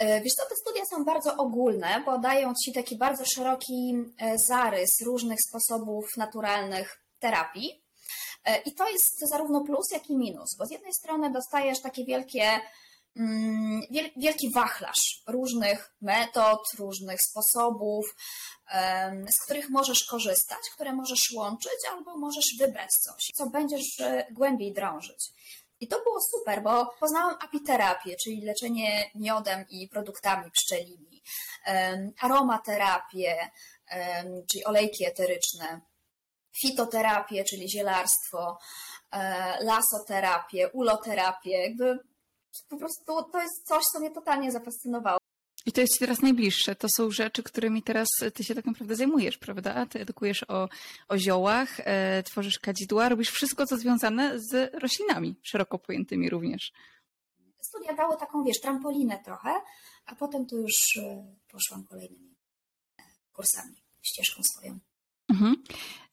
E, 0.00 0.20
wiesz 0.20 0.34
co, 0.34 0.42
te 0.48 0.56
studia 0.56 0.84
są 0.84 1.04
bardzo 1.04 1.36
ogólne, 1.36 2.02
bo 2.06 2.18
dają 2.18 2.54
Ci 2.64 2.72
taki 2.72 2.98
bardzo 2.98 3.24
szeroki 3.24 3.94
e, 4.18 4.38
zarys 4.38 5.00
różnych 5.00 5.38
sposobów 5.48 6.16
naturalnych 6.16 7.02
terapii. 7.18 7.84
E, 8.44 8.58
I 8.58 8.74
to 8.74 8.88
jest 8.88 9.28
zarówno 9.28 9.60
plus, 9.64 9.90
jak 9.92 10.10
i 10.10 10.16
minus, 10.16 10.56
bo 10.58 10.66
z 10.66 10.70
jednej 10.70 10.94
strony 10.94 11.30
dostajesz 11.30 11.80
takie 11.80 12.04
wielkie 12.04 12.60
mm, 13.16 13.82
wielki 14.16 14.50
wachlarz 14.54 15.22
różnych 15.26 15.94
metod, 16.00 16.60
różnych 16.78 17.22
sposobów, 17.22 18.16
z 19.30 19.44
których 19.44 19.70
możesz 19.70 20.04
korzystać, 20.04 20.58
które 20.74 20.92
możesz 20.92 21.32
łączyć, 21.32 21.78
albo 21.92 22.16
możesz 22.16 22.56
wybrać 22.58 22.90
coś, 22.90 23.30
co 23.34 23.46
będziesz 23.46 24.02
głębiej 24.30 24.72
drążyć. 24.72 25.32
I 25.80 25.88
to 25.88 26.02
było 26.02 26.20
super, 26.20 26.62
bo 26.62 26.86
poznałam 27.00 27.36
apiterapię, 27.40 28.16
czyli 28.16 28.40
leczenie 28.40 29.10
miodem 29.14 29.64
i 29.68 29.88
produktami 29.88 30.50
pszczelimi, 30.50 31.22
aromaterapię, 32.20 33.50
czyli 34.48 34.64
olejki 34.64 35.06
eteryczne, 35.06 35.80
fitoterapię, 36.60 37.44
czyli 37.44 37.68
zielarstwo, 37.68 38.58
e, 39.12 39.64
lasoterapię, 39.64 40.68
uloterapię. 40.68 41.62
Jakby 41.62 41.98
po 42.68 42.76
prostu 42.76 43.22
to 43.32 43.40
jest 43.40 43.66
coś, 43.66 43.84
co 43.84 44.00
mnie 44.00 44.10
totalnie 44.10 44.52
zafascynowało. 44.52 45.19
I 45.66 45.72
to 45.72 45.80
jest 45.80 45.92
ci 45.92 45.98
teraz 45.98 46.22
najbliższe. 46.22 46.76
To 46.76 46.88
są 46.88 47.10
rzeczy, 47.10 47.42
którymi 47.42 47.82
teraz 47.82 48.08
ty 48.34 48.44
się 48.44 48.54
tak 48.54 48.64
naprawdę 48.64 48.96
zajmujesz, 48.96 49.38
prawda? 49.38 49.86
Ty 49.86 50.00
edukujesz 50.00 50.44
o, 50.48 50.68
o 51.08 51.18
ziołach, 51.18 51.80
e, 51.80 52.22
tworzysz 52.22 52.58
kadzidła, 52.58 53.08
robisz 53.08 53.30
wszystko, 53.30 53.66
co 53.66 53.76
związane 53.76 54.40
z 54.40 54.74
roślinami, 54.74 55.36
szeroko 55.42 55.78
pojętymi 55.78 56.30
również. 56.30 56.72
Studia 57.60 57.94
dały 57.94 58.16
taką, 58.16 58.44
wiesz, 58.44 58.60
trampolinę 58.60 59.18
trochę, 59.24 59.50
a 60.06 60.14
potem 60.14 60.46
to 60.46 60.56
już 60.56 60.96
e, 60.96 61.34
poszłam 61.52 61.84
kolejnymi 61.84 62.36
e, 62.98 63.02
kursami, 63.32 63.82
ścieżką 64.02 64.42
swoją. 64.42 64.78
Mhm. 65.28 65.62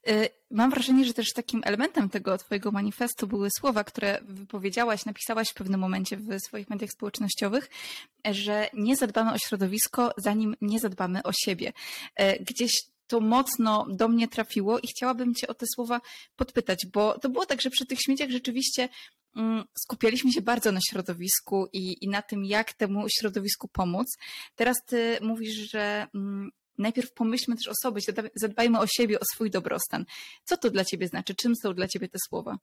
Y, 0.09 0.29
mam 0.51 0.69
wrażenie, 0.69 1.05
że 1.05 1.13
też 1.13 1.33
takim 1.33 1.61
elementem 1.65 2.09
tego 2.09 2.37
Twojego 2.37 2.71
manifestu 2.71 3.27
były 3.27 3.49
słowa, 3.59 3.83
które 3.83 4.19
wypowiedziałaś, 4.23 5.05
napisałaś 5.05 5.49
w 5.49 5.53
pewnym 5.53 5.79
momencie 5.79 6.17
w 6.17 6.39
swoich 6.39 6.69
mediach 6.69 6.91
społecznościowych, 6.91 7.69
że 8.31 8.69
nie 8.73 8.95
zadbamy 8.95 9.33
o 9.33 9.37
środowisko, 9.37 10.11
zanim 10.17 10.55
nie 10.61 10.79
zadbamy 10.79 11.23
o 11.23 11.31
siebie. 11.33 11.73
Y, 12.21 12.43
gdzieś 12.43 12.71
to 13.07 13.19
mocno 13.19 13.85
do 13.89 14.07
mnie 14.07 14.27
trafiło 14.27 14.79
i 14.79 14.87
chciałabym 14.87 15.35
Cię 15.35 15.47
o 15.47 15.53
te 15.53 15.65
słowa 15.75 16.01
podpytać, 16.35 16.85
bo 16.93 17.19
to 17.19 17.29
było 17.29 17.45
tak, 17.45 17.61
że 17.61 17.69
przy 17.69 17.85
tych 17.85 17.99
śmieciach 18.01 18.29
rzeczywiście 18.29 18.89
mm, 19.35 19.63
skupialiśmy 19.83 20.31
się 20.31 20.41
bardzo 20.41 20.71
na 20.71 20.79
środowisku 20.89 21.67
i, 21.73 22.05
i 22.05 22.09
na 22.09 22.21
tym, 22.21 22.45
jak 22.45 22.73
temu 22.73 23.09
środowisku 23.09 23.67
pomóc. 23.67 24.17
Teraz 24.55 24.77
Ty 24.85 25.17
mówisz, 25.21 25.71
że 25.71 26.07
mm, 26.15 26.51
najpierw 26.77 27.13
pomyślmy 27.13 27.55
też 27.55 27.67
o 27.67 27.73
sobie, 27.81 28.01
zadbajmy 28.35 28.79
o 28.79 28.87
siebie, 28.87 29.19
o 29.19 29.23
swój 29.33 29.51
dobrostan. 29.51 30.05
Co 30.45 30.57
to 30.57 30.69
dla 30.69 30.85
ciebie 30.85 31.07
znaczy? 31.07 31.35
Czym 31.35 31.55
są 31.55 31.73
dla 31.73 31.87
ciebie 31.87 32.09
te 32.09 32.17
słowa? 32.29 32.57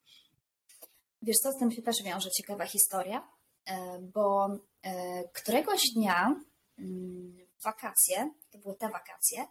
Wiesz 1.22 1.36
co, 1.36 1.52
z 1.52 1.58
tym 1.58 1.72
się 1.72 1.82
też 1.82 2.02
wiąże 2.02 2.30
ciekawa 2.30 2.66
historia, 2.66 3.28
e, 3.66 3.98
bo 4.14 4.58
e, 4.82 5.24
któregoś 5.28 5.82
dnia 5.94 6.40
mm, 6.78 7.36
wakacje, 7.64 8.30
to 8.50 8.58
były 8.58 8.74
te 8.74 8.88
wakacje, 8.88 9.46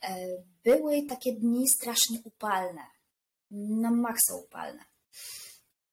e, 0.00 0.26
były 0.64 1.02
takie 1.02 1.32
dni 1.32 1.68
strasznie 1.68 2.18
upalne, 2.24 2.82
na 3.50 3.90
maksa 3.90 4.34
upalne. 4.34 4.84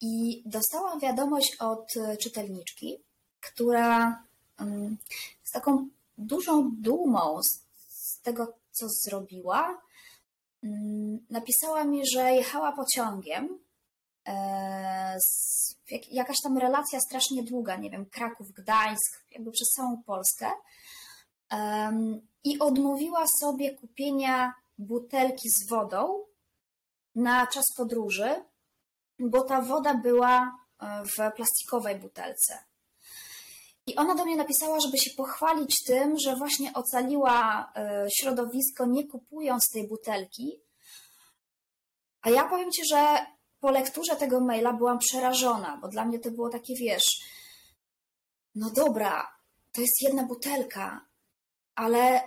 I 0.02 0.44
dostałam 0.46 1.00
wiadomość 1.00 1.56
od 1.60 1.94
czytelniczki, 2.20 3.04
która 3.40 4.24
mm, 4.58 4.98
z 5.44 5.52
taką 5.52 5.90
dużą 6.18 6.72
dumą, 6.76 7.40
tego, 8.22 8.54
co 8.72 8.86
zrobiła. 8.90 9.82
Mm, 10.64 11.26
napisała 11.30 11.84
mi, 11.84 12.02
że 12.14 12.32
jechała 12.32 12.72
pociągiem. 12.72 13.60
E, 14.28 15.18
jakaś 16.12 16.42
tam 16.44 16.58
relacja 16.58 17.00
strasznie 17.00 17.44
długa, 17.44 17.76
nie 17.76 17.90
wiem, 17.90 18.06
Kraków, 18.06 18.52
Gdańsk, 18.52 19.26
jakby 19.32 19.52
przez 19.52 19.68
całą 19.68 20.04
Polskę. 20.04 20.52
I 22.44 22.60
odmówiła 22.60 23.26
sobie 23.40 23.76
kupienia 23.76 24.54
butelki 24.78 25.50
z 25.50 25.70
wodą 25.70 26.26
na 27.16 27.48
czas 27.48 27.66
podróży, 27.78 28.46
bo 29.20 29.44
ta 29.44 29.62
woda 29.62 29.94
była 29.94 30.58
e, 30.80 31.04
w 31.04 31.36
plastikowej 31.36 32.00
butelce. 32.00 32.71
I 33.92 33.96
ona 33.96 34.16
do 34.16 34.26
mnie 34.26 34.36
napisała, 34.36 34.80
żeby 34.80 34.98
się 34.98 35.12
pochwalić 35.18 35.84
tym, 35.84 36.20
że 36.20 36.36
właśnie 36.36 36.74
ocaliła 36.74 37.72
e, 37.76 38.08
środowisko, 38.16 38.86
nie 38.86 39.08
kupując 39.08 39.70
tej 39.70 39.88
butelki. 39.88 40.62
A 42.22 42.30
ja 42.30 42.50
powiem 42.50 42.72
Ci, 42.72 42.86
że 42.86 43.18
po 43.60 43.72
lekturze 43.72 44.16
tego 44.16 44.40
maila 44.40 44.74
byłam 44.74 45.00
przerażona, 45.00 45.78
bo 45.82 45.88
dla 45.88 46.06
mnie 46.06 46.20
to 46.20 46.32
było 46.32 46.50
takie, 46.50 46.76
wiesz, 46.76 47.22
no 48.56 48.70
dobra, 48.70 49.28
to 49.72 49.82
jest 49.82 50.02
jedna 50.02 50.24
butelka, 50.24 51.06
ale 51.76 52.22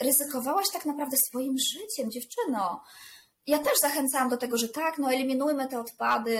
ryzykowałaś 0.00 0.66
tak 0.72 0.84
naprawdę 0.86 1.16
swoim 1.16 1.54
życiem, 1.58 2.10
dziewczyno 2.10 2.82
ja 3.50 3.58
też 3.58 3.78
zachęcałam 3.78 4.28
do 4.28 4.36
tego, 4.36 4.58
że 4.58 4.68
tak, 4.68 4.98
no 4.98 5.12
eliminujmy 5.12 5.68
te 5.68 5.80
odpady, 5.80 6.38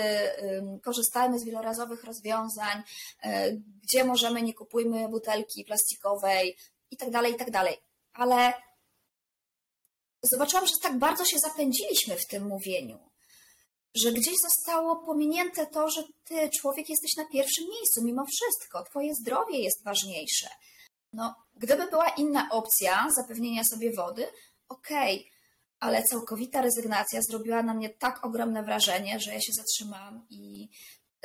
korzystajmy 0.82 1.38
z 1.38 1.44
wielorazowych 1.44 2.04
rozwiązań, 2.04 2.82
y, 3.24 3.28
gdzie 3.82 4.04
możemy, 4.04 4.42
nie 4.42 4.54
kupujmy 4.54 5.08
butelki 5.08 5.64
plastikowej 5.64 6.56
i 6.90 6.96
tak 6.96 7.10
dalej, 7.10 7.32
i 7.32 7.36
tak 7.36 7.50
dalej. 7.50 7.76
Ale 8.12 8.52
zobaczyłam, 10.22 10.66
że 10.66 10.74
tak 10.82 10.98
bardzo 10.98 11.24
się 11.24 11.38
zapędziliśmy 11.38 12.16
w 12.16 12.26
tym 12.26 12.46
mówieniu, 12.46 12.98
że 13.94 14.12
gdzieś 14.12 14.34
zostało 14.40 14.96
pominięte 14.96 15.66
to, 15.66 15.90
że 15.90 16.02
ty, 16.24 16.50
człowiek, 16.50 16.88
jesteś 16.88 17.16
na 17.16 17.24
pierwszym 17.24 17.64
miejscu 17.68 18.02
mimo 18.04 18.24
wszystko, 18.26 18.84
twoje 18.84 19.14
zdrowie 19.14 19.58
jest 19.58 19.84
ważniejsze. 19.84 20.48
No, 21.12 21.34
gdyby 21.56 21.86
była 21.86 22.08
inna 22.08 22.48
opcja 22.50 23.10
zapewnienia 23.10 23.64
sobie 23.64 23.92
wody, 23.92 24.26
okej, 24.68 25.18
okay, 25.18 25.39
ale 25.80 26.02
całkowita 26.02 26.62
rezygnacja 26.62 27.20
zrobiła 27.22 27.62
na 27.62 27.74
mnie 27.74 27.90
tak 27.90 28.24
ogromne 28.24 28.62
wrażenie, 28.62 29.20
że 29.20 29.34
ja 29.34 29.40
się 29.40 29.52
zatrzymałam 29.52 30.26
i 30.30 30.68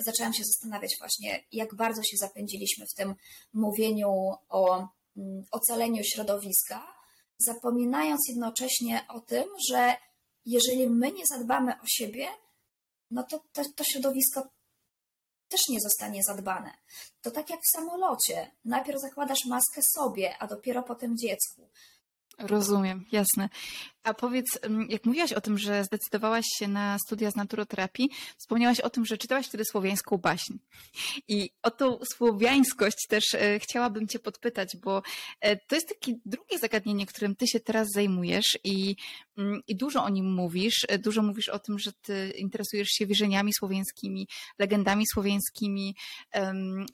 zaczęłam 0.05 0.33
się 0.33 0.43
zastanawiać 0.43 0.95
właśnie, 1.00 1.43
jak 1.51 1.75
bardzo 1.75 2.01
się 2.03 2.17
zapędziliśmy 2.17 2.85
w 2.85 2.93
tym 2.93 3.15
mówieniu 3.53 4.09
o 4.50 4.88
mm, 5.17 5.43
ocaleniu 5.51 6.03
środowiska, 6.03 6.95
zapominając 7.38 8.21
jednocześnie 8.29 9.05
o 9.07 9.19
tym, 9.19 9.43
że 9.69 9.95
jeżeli 10.45 10.89
my 10.89 11.12
nie 11.12 11.25
zadbamy 11.25 11.74
o 11.74 11.85
siebie, 11.88 12.27
no 13.12 13.24
to, 13.24 13.39
to, 13.53 13.62
to 13.75 13.83
środowisko 13.83 14.47
też 15.47 15.69
nie 15.69 15.79
zostanie 15.81 16.24
zadbane. 16.24 16.74
To 17.21 17.31
tak 17.31 17.50
jak 17.50 17.59
w 17.59 17.71
samolocie. 17.71 18.51
Najpierw 18.65 19.01
zakładasz 19.01 19.45
maskę 19.45 19.81
sobie, 19.81 20.38
a 20.39 20.47
dopiero 20.47 20.83
potem 20.83 21.17
dziecku. 21.17 21.69
Rozumiem, 22.39 23.05
jasne. 23.11 23.49
A 24.03 24.13
powiedz, 24.13 24.45
mm, 24.61 24.87
jak 24.89 25.05
mówiłaś 25.05 25.33
o 25.33 25.41
tym, 25.41 25.57
że 25.57 25.83
zdecydowałaś 25.83 26.45
się 26.59 26.67
na 26.67 26.97
studia 26.99 27.31
z 27.31 27.35
naturoterapii, 27.35 28.09
wspomniałaś 28.37 28.79
o 28.79 28.89
tym, 28.89 29.05
że 29.05 29.17
czytałaś 29.17 29.47
wtedy 29.47 29.65
słowiańską 29.65 30.17
baśń. 30.17 30.53
I 31.27 31.49
o 31.63 31.71
tą 31.71 31.99
słowiańskość 32.13 33.07
też 33.09 33.23
e, 33.33 33.59
chciałabym 33.59 34.07
Cię 34.07 34.19
podpytać, 34.19 34.77
bo 34.77 35.01
e, 35.41 35.55
to 35.55 35.75
jest 35.75 35.89
takie 35.89 36.13
drugie 36.25 36.59
zagadnienie, 36.59 37.05
którym 37.05 37.35
Ty 37.35 37.47
się 37.47 37.59
teraz 37.59 37.87
zajmujesz 37.95 38.57
i, 38.63 38.95
mm, 39.37 39.61
i 39.67 39.75
dużo 39.75 40.03
o 40.03 40.09
nim 40.09 40.33
mówisz. 40.33 40.85
E, 40.87 40.99
dużo 40.99 41.21
mówisz 41.21 41.49
o 41.49 41.59
tym, 41.59 41.79
że 41.79 41.91
Ty 42.01 42.33
interesujesz 42.37 42.89
się 42.89 43.05
wierzeniami 43.05 43.53
słowiańskimi, 43.53 44.27
legendami 44.59 45.03
słowiańskimi, 45.13 45.95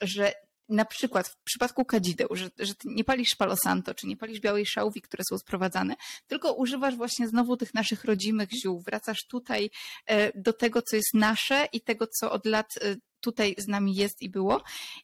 że 0.02 0.34
na 0.72 0.86
przykład 0.86 1.28
w 1.28 1.38
przypadku 1.44 1.86
kadzideł, 1.86 2.28
że, 2.32 2.50
że 2.60 2.74
nie 2.86 3.04
palisz 3.04 3.36
palo 3.36 3.56
santo, 3.64 3.94
czy 3.94 4.08
nie 4.08 4.18
palisz 4.18 4.40
białej 4.40 4.66
szałwi, 4.66 5.02
które 5.02 5.24
są 5.30 5.38
sprowadzane, 5.38 5.96
tylko 6.28 6.54
używasz 6.54 6.96
właśnie 6.96 7.28
znowu 7.28 7.58
tych 7.58 7.74
naszych 7.74 8.06
rodzimych 8.06 8.50
ziół, 8.64 8.82
wracasz 8.82 9.28
tutaj 9.28 9.70
e, 10.06 10.42
do 10.42 10.54
tego, 10.54 10.82
co 10.82 10.96
jest 10.96 11.14
nasze 11.14 11.68
i 11.74 11.82
tego, 11.82 12.08
co 12.20 12.32
od 12.32 12.46
lat 12.46 12.74
e, 12.82 12.96
tutaj 13.22 13.56
z 13.58 13.68
nami 13.68 13.96
jest 13.96 14.22
i 14.22 14.30
było. 14.30 14.62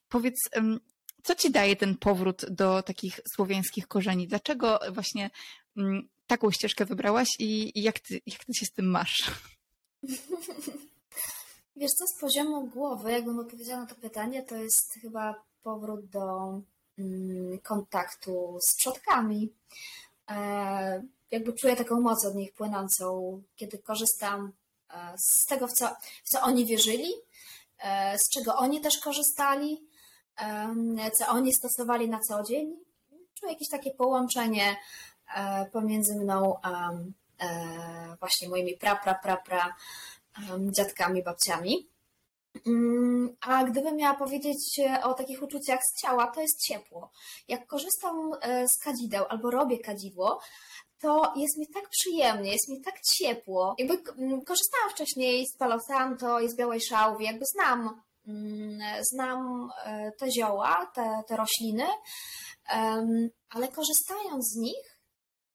Powiedz, 0.10 0.36
co 1.24 1.36
ci 1.36 1.52
daje 1.52 1.76
ten 1.76 1.98
powrót 1.98 2.46
do 2.50 2.84
takich 2.84 3.20
słowiańskich 3.36 3.88
korzeni? 3.88 4.28
Dlaczego 4.28 4.80
właśnie 4.92 5.30
mm, 5.78 6.08
taką 6.28 6.52
ścieżkę 6.52 6.86
wybrałaś 6.86 7.28
i, 7.40 7.82
jak, 7.82 8.00
ty, 8.00 8.22
jak 8.26 8.46
ty 8.46 8.54
się 8.54 8.66
z 8.66 8.72
tym 8.72 8.90
masz? 8.90 9.32
Wiesz 11.76 11.92
co, 11.92 12.08
z 12.08 12.20
poziomu 12.22 12.68
głowy, 12.68 13.12
jakbym 13.12 13.40
odpowiedziała 13.40 13.82
na 13.82 13.88
to 13.88 13.96
pytanie, 13.96 14.44
to 14.44 14.56
jest 14.56 14.94
chyba 15.02 15.47
powrót 15.68 16.06
do 16.06 16.26
mm, 17.00 17.60
kontaktu 17.60 18.58
z 18.62 18.76
przodkami. 18.76 19.54
E, 20.30 21.04
jakby 21.32 21.54
czuję 21.54 21.76
taką 21.76 22.02
moc 22.02 22.26
od 22.26 22.36
nich 22.36 22.54
płynącą, 22.54 23.42
kiedy 23.56 23.78
korzystam 23.78 24.52
e, 24.90 25.14
z 25.18 25.46
tego, 25.46 25.68
w 25.68 25.74
co, 25.74 25.88
w 26.24 26.30
co 26.30 26.42
oni 26.42 26.66
wierzyli, 26.66 27.12
e, 27.80 28.18
z 28.18 28.30
czego 28.30 28.56
oni 28.56 28.82
też 28.82 28.98
korzystali, 28.98 29.88
co 31.14 31.28
oni 31.28 31.54
stosowali 31.54 32.10
na 32.10 32.20
co 32.20 32.44
dzień. 32.44 32.76
Czuję 33.34 33.52
jakieś 33.52 33.70
takie 33.70 33.92
połączenie 33.92 34.76
pomiędzy 35.72 36.16
mną 36.16 36.56
a 36.62 36.92
właśnie 38.20 38.50
moimi 38.50 38.78
pra, 38.78 38.96
pra, 38.96 39.16
pra, 39.16 39.38
pra 39.38 39.76
dziadkami, 40.72 41.24
babciami. 41.24 41.88
Mm, 42.66 43.36
a 43.42 43.64
gdybym 43.64 43.96
miała 43.96 44.16
powiedzieć 44.16 44.80
o 45.04 45.14
takich 45.14 45.44
uczuciach 45.44 45.80
z 45.84 46.02
ciała, 46.02 46.32
to 46.32 46.42
jest 46.42 46.62
ciepło. 46.62 47.12
Jak 47.48 47.68
korzystam 47.68 48.32
z 48.68 48.84
kadzideł 48.84 49.26
albo 49.30 49.52
robię 49.52 49.80
kadzidło, 49.80 50.40
to 51.00 51.34
jest 51.36 51.58
mi 51.58 51.68
tak 51.68 51.90
przyjemnie, 51.90 52.52
jest 52.52 52.70
mi 52.70 52.82
tak 52.82 53.02
ciepło. 53.02 53.76
Jakby 53.78 54.12
mm, 54.12 54.42
korzystałam 54.42 54.90
wcześniej 54.90 55.48
z 55.48 55.58
Palo 55.58 55.80
Santo 55.80 56.40
i 56.40 56.50
z 56.50 56.56
białej 56.56 56.82
szałwi, 56.82 57.26
jakby 57.26 57.46
znam, 57.46 58.02
mm, 58.28 59.04
znam 59.12 59.70
e, 59.86 60.12
te 60.12 60.32
zioła, 60.32 60.92
te, 60.96 61.24
te 61.28 61.38
rośliny, 61.38 61.88
ale 63.50 63.68
korzystając 63.68 64.48
z 64.54 64.56
nich, 64.56 65.02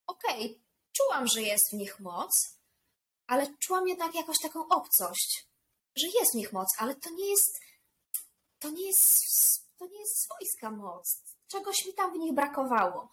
okej, 0.07 0.47
okay, 0.47 0.61
czułam, 0.93 1.27
że 1.27 1.43
jest 1.43 1.71
w 1.71 1.77
nich 1.77 2.01
moc, 2.01 2.59
ale 3.27 3.47
czułam 3.59 3.89
jednak 3.89 4.15
jakąś 4.15 4.37
taką 4.43 4.69
obcość, 4.69 5.47
że 5.97 6.07
jest 6.21 6.33
w 6.33 6.37
nich 6.37 6.53
moc, 6.53 6.75
ale 6.79 6.95
to 6.95 7.11
nie 7.11 7.31
jest, 7.31 7.61
to 8.59 8.71
nie 8.71 8.87
jest, 8.87 9.25
to 9.79 9.87
nie 9.87 10.01
jest 10.01 10.23
swojska 10.23 10.71
moc. 10.71 11.23
Czegoś 11.47 11.87
mi 11.87 11.95
tam 11.95 12.13
w 12.13 12.19
nich 12.19 12.35
brakowało. 12.35 13.11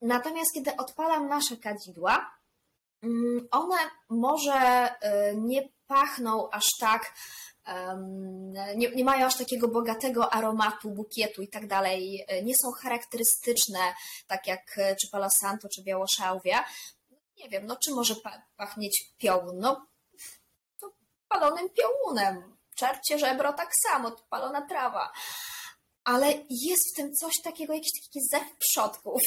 Natomiast 0.00 0.54
kiedy 0.54 0.76
odpalam 0.76 1.28
nasze 1.28 1.56
kadzidła, 1.56 2.30
mm, 3.02 3.48
one 3.50 3.76
może 4.08 4.88
y, 4.88 5.36
nie 5.36 5.68
pachną 5.86 6.50
aż 6.50 6.76
tak, 6.76 7.14
nie, 8.76 8.90
nie 8.90 9.04
mają 9.04 9.26
aż 9.26 9.36
takiego 9.36 9.68
bogatego 9.68 10.32
aromatu, 10.32 10.90
bukietu 10.90 11.42
i 11.42 11.48
tak 11.48 11.66
dalej, 11.66 12.26
y, 12.32 12.42
nie 12.42 12.56
są 12.56 12.72
charakterystyczne, 12.72 13.94
tak 14.26 14.46
jak 14.46 14.78
y, 14.78 14.96
czy 14.96 15.10
Palo 15.10 15.30
Santo, 15.30 15.68
czy 15.68 15.82
Białoszałwia. 15.82 16.64
Nie 17.36 17.48
wiem, 17.48 17.66
no 17.66 17.76
czy 17.76 17.90
może 17.90 18.14
pachnieć 18.56 19.14
piołun? 19.18 19.58
No, 19.58 19.86
palonym 21.30 21.68
piołunem. 21.70 22.56
Czercie 22.76 23.18
żebro 23.18 23.52
tak 23.52 23.70
samo, 23.86 24.10
palona 24.30 24.62
trawa 24.62 25.12
ale 26.04 26.44
jest 26.50 26.92
w 26.92 26.96
tym 26.96 27.14
coś 27.14 27.34
takiego, 27.44 27.74
jakiś 27.74 27.92
taki 28.06 28.20
zew 28.32 28.56
przodków. 28.58 29.22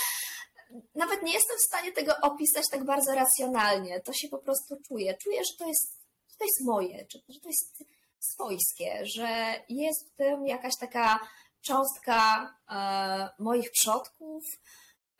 Nawet 0.94 1.22
nie 1.22 1.32
jestem 1.32 1.58
w 1.58 1.66
stanie 1.66 1.92
tego 1.92 2.16
opisać 2.22 2.64
tak 2.70 2.84
bardzo 2.84 3.14
racjonalnie. 3.14 4.00
To 4.00 4.12
się 4.12 4.28
po 4.28 4.38
prostu 4.38 4.76
czuje. 4.88 5.14
Czuję, 5.14 5.40
że 5.44 5.58
to 5.58 5.68
jest, 5.68 6.00
że 6.30 6.36
to 6.36 6.44
jest 6.44 6.64
moje, 6.64 7.06
że 7.28 7.40
to 7.40 7.48
jest 7.48 7.84
swojskie, 8.20 9.06
że 9.06 9.54
jest 9.68 10.08
w 10.08 10.16
tym 10.16 10.46
jakaś 10.46 10.72
taka 10.80 11.28
cząstka 11.60 12.50
e, 12.70 13.28
moich 13.38 13.70
przodków, 13.70 14.44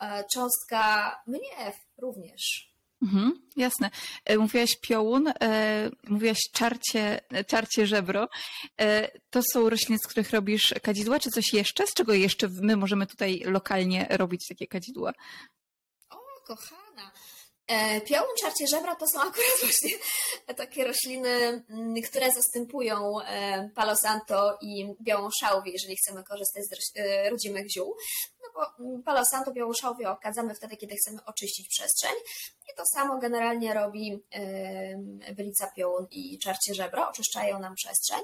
e, 0.01 0.25
cząstka 0.25 1.13
mnie 1.27 1.73
również. 1.99 2.74
Mhm, 3.05 3.49
jasne. 3.57 3.91
E, 4.25 4.39
mówiłaś 4.39 4.77
piołun, 4.77 5.33
e, 5.41 5.91
mówiłaś 6.09 6.39
czarcie, 6.53 7.21
czarcie 7.47 7.87
żebro. 7.87 8.29
E, 8.81 9.11
to 9.31 9.41
są 9.53 9.71
rośliny, 9.71 9.99
z 9.99 10.07
których 10.07 10.31
robisz 10.31 10.75
kadzidła, 10.83 11.21
czy 11.21 11.31
coś 11.31 11.53
jeszcze? 11.53 11.87
Z 11.87 11.95
czego 11.95 12.13
jeszcze 12.13 12.49
my 12.49 12.77
możemy 12.77 13.07
tutaj 13.07 13.43
lokalnie 13.45 14.07
robić 14.11 14.49
takie 14.49 14.67
kadzidła? 14.67 15.13
O, 16.11 16.17
kochana. 16.47 17.13
Piołun, 18.07 18.35
czarcie 18.41 18.67
żebra 18.67 18.95
to 18.95 19.07
są 19.09 19.21
akurat 19.29 19.61
właśnie 19.63 19.91
takie 20.57 20.85
rośliny, 20.85 21.65
mm, 21.71 22.03
które 22.03 22.33
zastępują 22.33 23.21
e, 23.21 23.71
Palo 23.75 23.97
Santo 23.97 24.59
i 24.61 24.95
białą 25.01 25.29
szałwię, 25.41 25.73
jeżeli 25.73 25.97
chcemy 25.97 26.25
korzystać 26.25 26.65
z 26.65 27.31
rodzimych 27.31 27.71
ziół. 27.71 27.97
Palo 29.05 29.25
Santo, 29.25 29.53
białą 29.53 29.73
szałwię 29.73 30.11
okadzamy 30.11 30.55
wtedy, 30.55 30.77
kiedy 30.77 30.97
chcemy 30.97 31.25
oczyścić 31.25 31.69
przestrzeń. 31.69 32.13
I 32.73 32.77
to 32.77 32.87
samo 32.87 33.19
generalnie 33.19 33.75
robi 33.75 34.23
bylica 35.37 35.67
piołun 35.67 36.07
i 36.11 36.39
czarcie 36.39 36.75
żebro, 36.75 37.09
oczyszczają 37.09 37.59
nam 37.59 37.75
przestrzeń. 37.75 38.21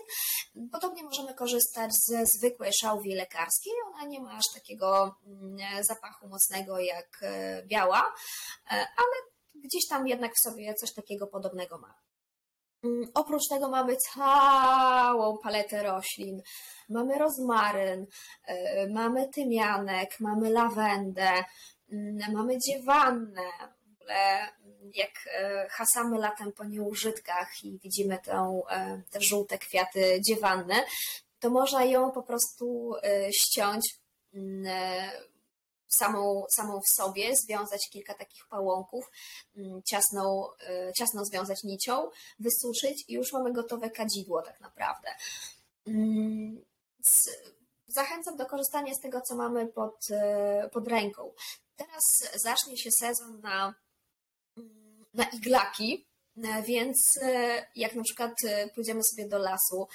Podobnie 0.72 1.02
możemy 1.02 1.34
korzystać 1.34 1.94
ze 1.94 2.26
zwykłej 2.26 2.72
szałwi 2.72 3.14
lekarskiej. 3.14 3.72
Ona 3.86 4.04
nie 4.04 4.20
ma 4.20 4.32
aż 4.32 4.52
takiego 4.52 5.16
mm, 5.26 5.84
zapachu 5.84 6.28
mocnego 6.28 6.78
jak 6.78 7.20
biała, 7.66 8.14
ale 8.70 9.16
gdzieś 9.54 9.88
tam 9.88 10.08
jednak 10.08 10.34
w 10.34 10.40
sobie 10.40 10.74
coś 10.74 10.92
takiego 10.92 11.26
podobnego 11.26 11.78
ma. 11.78 11.94
Mm, 12.84 13.04
oprócz 13.14 13.48
tego 13.48 13.68
mamy 13.68 13.96
całą 13.96 15.38
paletę 15.38 15.82
roślin. 15.82 16.42
Mamy 16.88 17.18
rozmaryn, 17.18 18.06
y, 18.48 18.90
mamy 18.90 19.28
tymianek, 19.28 20.20
mamy 20.20 20.50
lawendę, 20.50 21.44
mm, 21.92 22.32
mamy 22.32 22.58
dziewannę. 22.58 23.42
Mm, 24.10 24.90
jak 24.94 25.10
y, 25.10 25.68
hasamy 25.70 26.18
latem 26.18 26.52
po 26.52 26.64
nieużytkach 26.64 27.64
i 27.64 27.78
widzimy 27.78 28.14
y, 28.14 28.20
te 29.10 29.20
żółte 29.20 29.58
kwiaty 29.58 30.20
dziewanny, 30.28 30.74
to 31.40 31.50
można 31.50 31.84
ją 31.84 32.10
po 32.10 32.22
prostu 32.22 32.94
ściąć 33.30 34.00
samą, 35.90 36.44
samą 36.50 36.80
w 36.80 36.88
sobie, 36.88 37.36
związać 37.36 37.88
kilka 37.90 38.14
takich 38.14 38.46
pałąków, 38.46 39.10
mm, 39.56 39.82
ciasną, 39.82 40.46
y, 40.88 40.92
ciasno 40.98 41.24
związać 41.24 41.64
nicią, 41.64 42.10
wysuszyć 42.38 43.04
i 43.08 43.12
już 43.12 43.32
mamy 43.32 43.52
gotowe 43.52 43.90
kadzidło 43.90 44.42
tak 44.42 44.60
naprawdę. 44.60 45.08
Mm, 45.86 46.64
zachęcam 47.86 48.36
do 48.36 48.46
korzystania 48.46 48.94
z 48.94 49.00
tego, 49.00 49.20
co 49.20 49.36
mamy 49.36 49.66
pod, 49.66 50.06
y, 50.10 50.68
pod 50.68 50.88
ręką. 50.88 51.32
Teraz 51.76 52.04
zacznie 52.34 52.76
się 52.76 52.90
sezon 52.90 53.40
na, 53.40 53.74
mm, 54.56 55.06
na 55.14 55.24
iglaki, 55.24 56.09
więc 56.66 57.18
e, 57.22 57.66
jak 57.76 57.94
na 57.94 58.02
przykład 58.02 58.32
e, 58.44 58.68
pójdziemy 58.68 59.04
sobie 59.04 59.28
do 59.28 59.38
lasu 59.38 59.88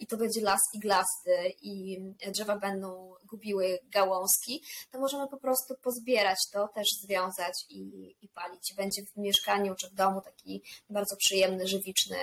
i 0.00 0.06
to 0.06 0.16
będzie 0.16 0.40
las 0.40 0.60
iglasty 0.74 1.54
i 1.62 1.98
drzewa 2.32 2.58
będą 2.58 3.14
gubiły 3.24 3.78
gałązki, 3.84 4.62
to 4.90 4.98
możemy 4.98 5.28
po 5.28 5.36
prostu 5.36 5.74
pozbierać 5.82 6.38
to, 6.52 6.68
też 6.68 6.88
związać 7.02 7.54
i, 7.68 8.14
i 8.22 8.28
palić. 8.28 8.74
Będzie 8.76 9.02
w 9.02 9.16
mieszkaniu 9.16 9.74
czy 9.74 9.88
w 9.88 9.94
domu 9.94 10.20
taki 10.20 10.62
bardzo 10.90 11.16
przyjemny, 11.16 11.66
żywiczny 11.66 12.16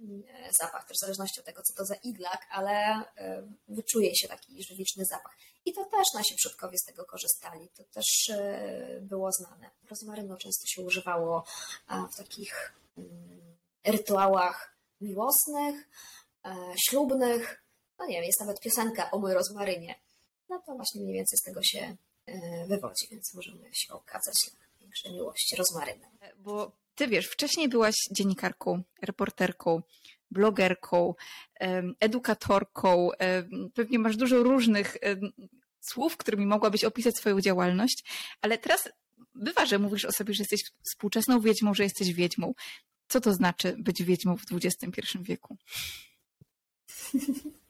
mm, 0.00 0.22
zapach, 0.60 0.86
też 0.88 0.96
w 0.96 1.00
zależności 1.00 1.40
od 1.40 1.46
tego, 1.46 1.62
co 1.62 1.74
to 1.74 1.84
za 1.84 1.94
iglak, 1.94 2.46
ale 2.50 3.02
wyczuje 3.68 4.16
się 4.16 4.28
taki 4.28 4.62
żywiczny 4.62 5.04
zapach. 5.04 5.36
I 5.64 5.72
to 5.72 5.84
też 5.84 6.14
nasi 6.14 6.34
przodkowie 6.34 6.78
z 6.78 6.84
tego 6.84 7.04
korzystali, 7.04 7.68
to 7.68 7.84
też 7.84 8.32
było 9.00 9.32
znane. 9.32 9.70
Rozmarynu 9.90 10.36
często 10.36 10.66
się 10.66 10.82
używało 10.82 11.44
w 12.12 12.16
takich 12.16 12.72
rytuałach 13.86 14.76
miłosnych, 15.00 15.88
e, 16.44 16.56
ślubnych. 16.88 17.62
No 17.98 18.06
nie 18.06 18.14
wiem, 18.14 18.24
jest 18.24 18.40
nawet 18.40 18.60
piosenka 18.60 19.10
o 19.10 19.18
mój 19.18 19.32
rozmarynie. 19.32 19.94
No 20.48 20.62
to 20.66 20.74
właśnie 20.74 21.00
mniej 21.00 21.14
więcej 21.14 21.38
z 21.38 21.42
tego 21.42 21.62
się 21.62 21.96
e, 22.26 22.66
wywodzi, 22.66 23.06
więc 23.10 23.34
możemy 23.34 23.68
się 23.72 23.94
okazać 23.94 24.34
na 24.52 24.66
większej 24.80 25.12
miłości 25.12 25.56
rozmarynem. 25.56 26.10
Bo 26.36 26.72
ty 26.94 27.08
wiesz, 27.08 27.26
wcześniej 27.26 27.68
byłaś 27.68 27.94
dziennikarką, 28.10 28.82
reporterką, 29.02 29.82
blogerką, 30.30 31.14
edukatorką. 32.00 33.10
Pewnie 33.74 33.98
masz 33.98 34.16
dużo 34.16 34.42
różnych 34.42 34.96
słów, 35.80 36.16
którymi 36.16 36.46
mogłabyś 36.46 36.84
opisać 36.84 37.16
swoją 37.16 37.40
działalność, 37.40 38.04
ale 38.42 38.58
teraz 38.58 38.88
bywa, 39.36 39.66
że 39.66 39.78
mówisz 39.78 40.04
o 40.04 40.12
sobie, 40.12 40.34
że 40.34 40.42
jesteś 40.42 40.60
współczesną 40.90 41.40
wiedźmą, 41.40 41.74
że 41.74 41.82
jesteś 41.82 42.12
wiedźmą. 42.12 42.54
Co 43.08 43.20
to 43.20 43.34
znaczy 43.34 43.76
być 43.78 44.02
wiedźmą 44.02 44.36
w 44.36 44.44
XXI 44.52 45.18
wieku? 45.20 45.56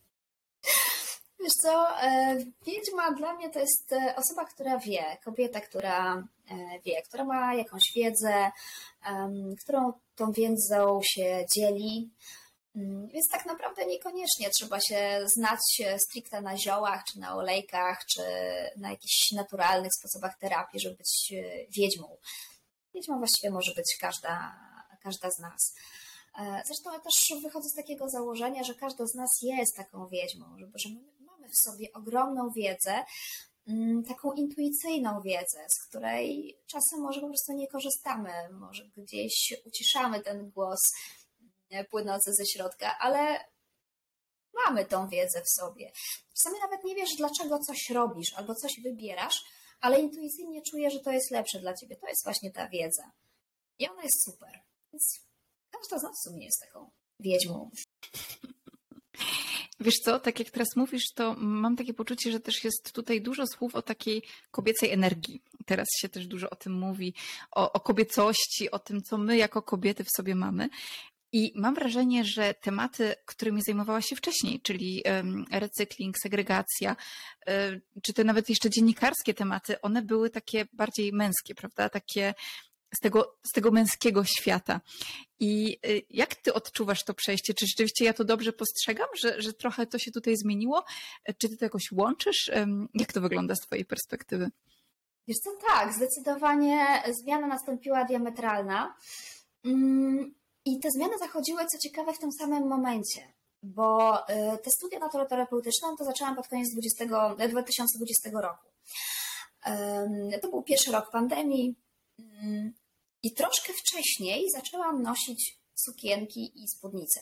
Wiesz 1.47 1.55
co, 1.63 2.03
e, 2.03 2.37
wiedźma 2.67 3.13
dla 3.13 3.35
mnie 3.35 3.51
to 3.51 3.61
jest 3.61 3.93
e, 3.93 4.17
osoba, 4.17 4.45
która 4.45 4.79
wie, 4.79 5.17
kobieta, 5.25 5.61
która 5.61 6.17
e, 6.51 6.55
wie, 6.85 7.03
która 7.03 7.25
ma 7.25 7.55
jakąś 7.55 7.83
wiedzę, 7.97 8.51
którą 9.63 9.93
tą 10.15 10.33
wiedzą 10.33 11.01
się 11.03 11.45
dzieli. 11.57 12.11
Mm, 12.77 13.09
więc 13.09 13.29
tak 13.29 13.47
naprawdę 13.47 13.87
niekoniecznie 13.87 14.51
trzeba 14.51 14.81
się 14.81 15.21
znać 15.25 15.61
stricte 15.99 16.41
na 16.41 16.57
ziołach, 16.59 17.05
czy 17.05 17.19
na 17.19 17.37
olejkach, 17.37 18.07
czy 18.07 18.23
na 18.77 18.91
jakichś 18.91 19.33
naturalnych 19.33 19.93
sposobach 19.95 20.39
terapii, 20.39 20.81
żeby 20.81 20.97
być 20.97 21.35
wiedźmą. 21.71 22.17
Wiedźmą 22.95 23.19
właściwie 23.19 23.51
może 23.51 23.75
być 23.75 23.97
każda 24.01 24.67
każda 25.07 25.31
z 25.31 25.39
nas. 25.39 25.75
E, 26.39 26.63
zresztą 26.67 26.93
ja 26.93 26.99
też 26.99 27.43
wychodzę 27.43 27.69
z 27.69 27.75
takiego 27.75 28.09
założenia, 28.09 28.65
że 28.65 28.75
każda 28.75 29.07
z 29.07 29.15
nas 29.15 29.31
jest 29.43 29.77
taką 29.77 30.09
wiedźmą, 30.09 30.47
że 30.75 30.89
my 30.89 31.01
mamy 31.21 31.49
w 31.49 31.57
sobie 31.57 31.93
ogromną 31.93 32.51
wiedzę, 32.51 33.05
mm, 33.69 34.05
taką 34.05 34.33
intuicyjną 34.33 35.21
wiedzę, 35.21 35.67
z 35.69 35.89
której 35.89 36.59
czasem 36.67 37.01
może 37.01 37.21
po 37.21 37.27
prostu 37.27 37.53
nie 37.53 37.69
korzystamy, 37.69 38.33
może 38.53 38.85
gdzieś 38.97 39.55
uciszamy 39.65 40.21
ten 40.21 40.51
głos 40.51 40.81
mm, 41.79 41.87
płynący 41.91 42.33
ze 42.33 42.47
środka, 42.47 42.99
ale 42.99 43.45
mamy 44.65 44.85
tą 44.85 45.09
wiedzę 45.09 45.43
w 45.43 45.51
sobie. 45.51 45.93
Czasami 46.37 46.61
nawet 46.61 46.85
nie 46.85 46.95
wiesz, 46.95 47.17
dlaczego 47.17 47.59
coś 47.59 47.91
robisz 47.91 48.33
albo 48.37 48.55
coś 48.55 48.81
wybierasz, 48.85 49.45
ale 49.81 50.01
intuicyjnie 50.01 50.63
czujesz, 50.71 50.93
że 50.93 51.01
to 51.01 51.11
jest 51.11 51.31
lepsze 51.31 51.61
dla 51.61 51.75
ciebie. 51.75 51.97
To 51.97 52.09
jest 52.09 52.25
właśnie 52.25 52.51
ta 52.51 52.69
wiedza. 52.69 53.13
I 53.79 53.89
ona 53.89 54.03
jest 54.03 54.25
super. 54.25 54.61
Więc 54.93 55.21
każda 55.71 55.99
z 55.99 56.03
nas 56.03 56.13
w 56.21 56.29
sumie 56.29 56.45
jest 56.45 56.61
taką 56.61 56.91
wiedźmą. 57.21 57.71
Wiesz 59.81 59.99
co, 59.99 60.21
tak 60.21 60.39
jak 60.39 60.51
teraz 60.51 60.69
mówisz, 60.77 61.13
to 61.15 61.35
mam 61.39 61.77
takie 61.77 61.95
poczucie, 61.95 62.33
że 62.33 62.41
też 62.41 62.65
jest 62.65 62.93
tutaj 62.93 63.23
dużo 63.23 63.47
słów 63.47 63.75
o 63.75 63.83
takiej 63.83 64.23
kobiecej 64.51 64.93
energii. 64.93 65.43
Teraz 65.67 65.87
się 65.99 66.09
też 66.09 66.27
dużo 66.27 66.51
o 66.51 66.57
tym 66.57 66.73
mówi, 66.73 67.15
o, 67.51 67.73
o 67.73 67.81
kobiecości, 67.81 68.71
o 68.71 68.79
tym, 68.79 69.03
co 69.03 69.19
my 69.19 69.37
jako 69.37 69.63
kobiety 69.63 70.05
w 70.05 70.11
sobie 70.17 70.35
mamy. 70.35 70.69
I 71.33 71.53
mam 71.55 71.75
wrażenie, 71.75 72.25
że 72.25 72.55
tematy, 72.55 73.15
którymi 73.25 73.63
zajmowała 73.67 74.03
się 74.03 74.17
wcześniej, 74.17 74.61
czyli 74.61 75.03
recykling, 75.53 76.19
segregacja, 76.23 76.97
e, 77.47 77.81
czy 78.03 78.13
te 78.13 78.25
nawet 78.25 78.49
jeszcze 78.49 78.71
dziennikarskie 78.71 79.35
tematy, 79.35 79.81
one 79.81 80.03
były 80.03 80.31
takie 80.31 80.67
bardziej 80.73 81.13
męskie, 81.13 81.55
prawda? 81.55 81.89
Takie 81.89 82.35
z 82.97 83.01
tego, 83.01 83.37
z 83.49 83.53
tego 83.53 83.71
męskiego 83.71 84.25
świata. 84.25 84.81
I 85.41 85.79
y, 85.87 86.03
jak 86.11 86.35
ty 86.35 86.55
odczuwasz 86.55 87.05
to 87.05 87.15
przejście? 87.15 87.55
Czy 87.55 87.67
rzeczywiście 87.67 88.05
ja 88.05 88.13
to 88.13 88.25
dobrze 88.25 88.53
postrzegam, 88.53 89.09
że, 89.23 89.43
że 89.43 89.53
trochę 89.53 89.87
to 89.87 89.99
się 89.99 90.11
tutaj 90.11 90.37
zmieniło? 90.37 90.85
Czy 91.39 91.49
ty 91.49 91.57
to 91.57 91.65
jakoś 91.65 91.83
łączysz? 91.93 92.51
Jak 92.95 93.13
to 93.13 93.21
wygląda 93.21 93.55
z 93.55 93.61
twojej 93.61 93.85
perspektywy? 93.85 94.51
Wiesz 95.29 95.39
co, 95.45 95.51
tak, 95.69 95.95
zdecydowanie 95.95 97.03
zmiana 97.23 97.47
nastąpiła 97.47 98.05
diametralna. 98.05 98.97
Mm, 99.65 100.35
I 100.67 100.81
te 100.81 100.91
zmiany 100.91 101.19
zachodziły, 101.19 101.67
co 101.67 101.79
ciekawe, 101.79 102.13
w 102.13 102.19
tym 102.19 102.33
samym 102.33 102.69
momencie, 102.69 103.33
bo 103.63 104.19
y, 104.19 104.59
te 104.65 104.71
studia 104.71 104.99
naturoterapeutyczne 104.99 105.89
to 105.99 106.05
zaczęłam 106.05 106.37
pod 106.37 106.49
koniec 106.49 106.69
20, 106.73 107.05
2020 107.49 108.31
roku. 108.41 108.67
To 110.43 110.49
był 110.49 110.63
pierwszy 110.63 110.93
rok 110.93 111.11
pandemii, 111.11 111.77
Mm, 112.19 112.73
I 113.23 113.35
troszkę 113.35 113.73
wcześniej 113.73 114.51
zaczęłam 114.51 115.03
nosić 115.03 115.59
sukienki 115.75 116.53
i 116.63 116.69
spódnice. 116.69 117.21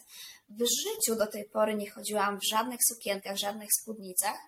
W 0.49 0.61
życiu 0.61 1.19
do 1.19 1.27
tej 1.27 1.45
pory 1.45 1.75
nie 1.75 1.91
chodziłam 1.91 2.39
w 2.39 2.49
żadnych 2.49 2.81
sukienkach, 2.89 3.37
żadnych 3.37 3.69
spódnicach. 3.81 4.39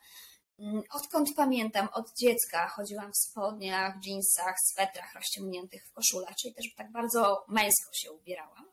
Mm, 0.58 0.82
odkąd 0.90 1.28
pamiętam, 1.36 1.88
od 1.92 2.12
dziecka 2.14 2.68
chodziłam 2.68 3.12
w 3.12 3.16
spodniach, 3.16 3.94
jeansach, 4.06 4.54
swetrach 4.60 5.14
rozciągniętych 5.14 5.86
w 5.86 5.92
koszulach, 5.92 6.36
czyli 6.36 6.54
też 6.54 6.74
tak 6.76 6.92
bardzo 6.92 7.44
męsko 7.48 7.90
się 7.92 8.12
ubierałam. 8.12 8.66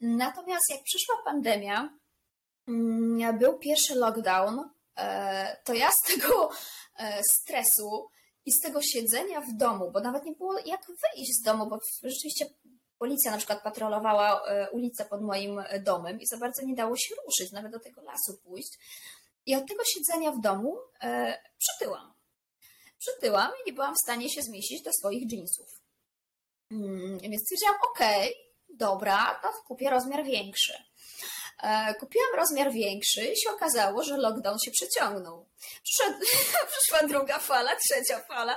Natomiast 0.00 0.70
jak 0.70 0.82
przyszła 0.82 1.14
pandemia, 1.24 1.98
mm, 2.68 3.38
był 3.38 3.58
pierwszy 3.58 3.94
lockdown, 3.94 4.70
e, 4.96 5.56
to 5.64 5.74
ja 5.74 5.90
z 5.90 6.00
tego 6.14 6.50
e, 6.96 7.22
stresu 7.32 8.08
i 8.46 8.52
z 8.52 8.60
tego 8.60 8.82
siedzenia 8.82 9.40
w 9.40 9.56
domu, 9.56 9.90
bo 9.90 10.00
nawet 10.00 10.24
nie 10.24 10.32
było 10.32 10.58
jak 10.58 10.86
wyjść 10.86 11.32
z 11.40 11.42
domu, 11.42 11.66
bo 11.66 11.78
rzeczywiście 12.02 12.46
policja 12.98 13.30
na 13.30 13.38
przykład 13.38 13.62
patrolowała 13.62 14.42
e, 14.46 14.70
ulicę 14.70 15.04
pod 15.04 15.22
moim 15.22 15.62
domem 15.80 16.20
i 16.20 16.26
za 16.26 16.36
bardzo 16.36 16.62
nie 16.62 16.74
dało 16.74 16.96
się 16.96 17.14
ruszyć, 17.26 17.52
nawet 17.52 17.72
do 17.72 17.80
tego 17.80 18.02
lasu 18.02 18.38
pójść. 18.44 18.78
I 19.46 19.54
od 19.54 19.68
tego 19.68 19.82
siedzenia 19.84 20.32
w 20.32 20.40
domu 20.40 20.78
e, 21.02 21.38
przytyłam. 21.58 22.12
Przytyłam 22.98 23.50
i 23.50 23.66
nie 23.66 23.72
byłam 23.72 23.94
w 23.94 24.02
stanie 24.04 24.30
się 24.30 24.42
zmieścić 24.42 24.82
do 24.82 24.92
swoich 24.92 25.32
jeansów. 25.32 25.68
Hmm, 26.68 27.18
więc 27.18 27.42
stwierdziłam, 27.42 27.74
okej, 27.90 28.34
dobra, 28.68 29.40
to 29.42 29.52
kupię 29.66 29.90
rozmiar 29.90 30.24
większy. 30.24 30.72
E, 31.62 31.94
kupiłam 31.94 32.34
rozmiar 32.36 32.72
większy 32.72 33.24
i 33.24 33.40
się 33.40 33.50
okazało, 33.50 34.02
że 34.02 34.16
lockdown 34.16 34.58
się 34.58 34.70
przeciągnął. 34.70 35.48
Przyszła, 35.82 36.14
przyszła 36.72 37.08
druga 37.08 37.38
fala, 37.38 37.76
trzecia 37.76 38.20
fala, 38.20 38.56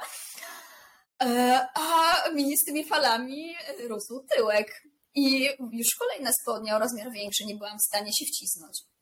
e, 1.24 1.68
a 1.74 2.30
mi 2.30 2.58
z 2.58 2.64
tymi 2.66 2.86
falami 2.86 3.56
rósł 3.90 4.26
tyłek. 4.36 4.84
I 5.18 5.50
już 5.72 5.96
kolejna 6.00 6.32
spodnia 6.42 6.76
o 6.76 6.80
rozmiar 6.80 7.12
większy 7.12 7.46
nie 7.46 7.56
byłam 7.56 7.78
w 7.80 7.88
stanie 7.88 8.14
się 8.14 8.26
wcisnąć. 8.26 8.95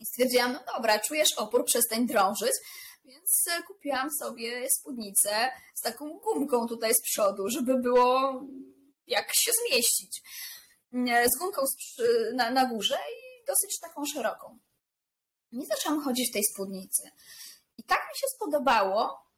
I 0.00 0.06
stwierdziłam, 0.06 0.52
no 0.52 0.60
dobra, 0.74 0.98
czujesz 0.98 1.32
opór, 1.32 1.64
przestań 1.64 2.06
drążyć. 2.06 2.52
Więc 3.04 3.44
kupiłam 3.66 4.10
sobie 4.10 4.70
spódnicę 4.70 5.50
z 5.74 5.80
taką 5.80 6.18
gumką 6.18 6.68
tutaj 6.68 6.94
z 6.94 7.02
przodu, 7.02 7.48
żeby 7.48 7.78
było 7.78 8.42
jak 9.06 9.34
się 9.34 9.52
zmieścić. 9.52 10.22
E, 10.92 11.28
z 11.28 11.38
gumką 11.38 11.62
na, 12.34 12.50
na 12.50 12.66
górze 12.66 12.98
i 13.10 13.44
dosyć 13.46 13.80
taką 13.80 14.06
szeroką. 14.06 14.58
Nie 15.52 15.66
zaczęłam 15.66 16.04
chodzić 16.04 16.30
w 16.30 16.32
tej 16.32 16.44
spódnicy. 16.44 17.10
I 17.78 17.82
tak 17.82 17.98
mi 17.98 18.18
się 18.18 18.26
spodobało, 18.36 19.28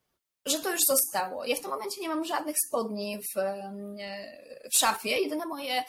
że 0.47 0.59
to 0.59 0.71
już 0.71 0.85
zostało. 0.85 1.45
Ja 1.45 1.57
w 1.57 1.61
tym 1.61 1.71
momencie 1.71 2.01
nie 2.01 2.09
mam 2.09 2.25
żadnych 2.25 2.57
spodni 2.67 3.19
w, 3.19 3.41
w 4.73 4.77
szafie. 4.77 5.19
Jedyne 5.19 5.47
moje 5.47 5.85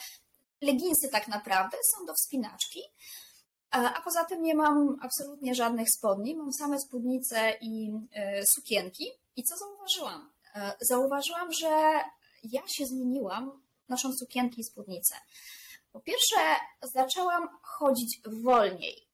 leginsy 0.60 1.08
tak 1.08 1.28
naprawdę 1.28 1.76
są 1.94 2.06
do 2.06 2.14
wspinaczki. 2.14 2.82
A 3.72 4.00
poza 4.04 4.24
tym 4.24 4.42
nie 4.42 4.54
mam 4.54 4.96
absolutnie 5.02 5.54
żadnych 5.54 5.90
spodni. 5.90 6.36
Mam 6.36 6.52
same 6.52 6.80
spódnice 6.80 7.56
i 7.60 7.92
e, 8.12 8.46
sukienki. 8.46 9.06
I 9.36 9.44
co 9.44 9.56
zauważyłam? 9.56 10.30
E, 10.54 10.72
zauważyłam, 10.80 11.52
że 11.52 12.00
ja 12.44 12.62
się 12.66 12.86
zmieniłam 12.86 13.62
nosząc 13.88 14.18
sukienki 14.18 14.60
i 14.60 14.64
spódnice. 14.64 15.14
Po 15.92 16.00
pierwsze, 16.00 16.36
zaczęłam 16.82 17.48
chodzić 17.62 18.20
wolniej. 18.42 19.08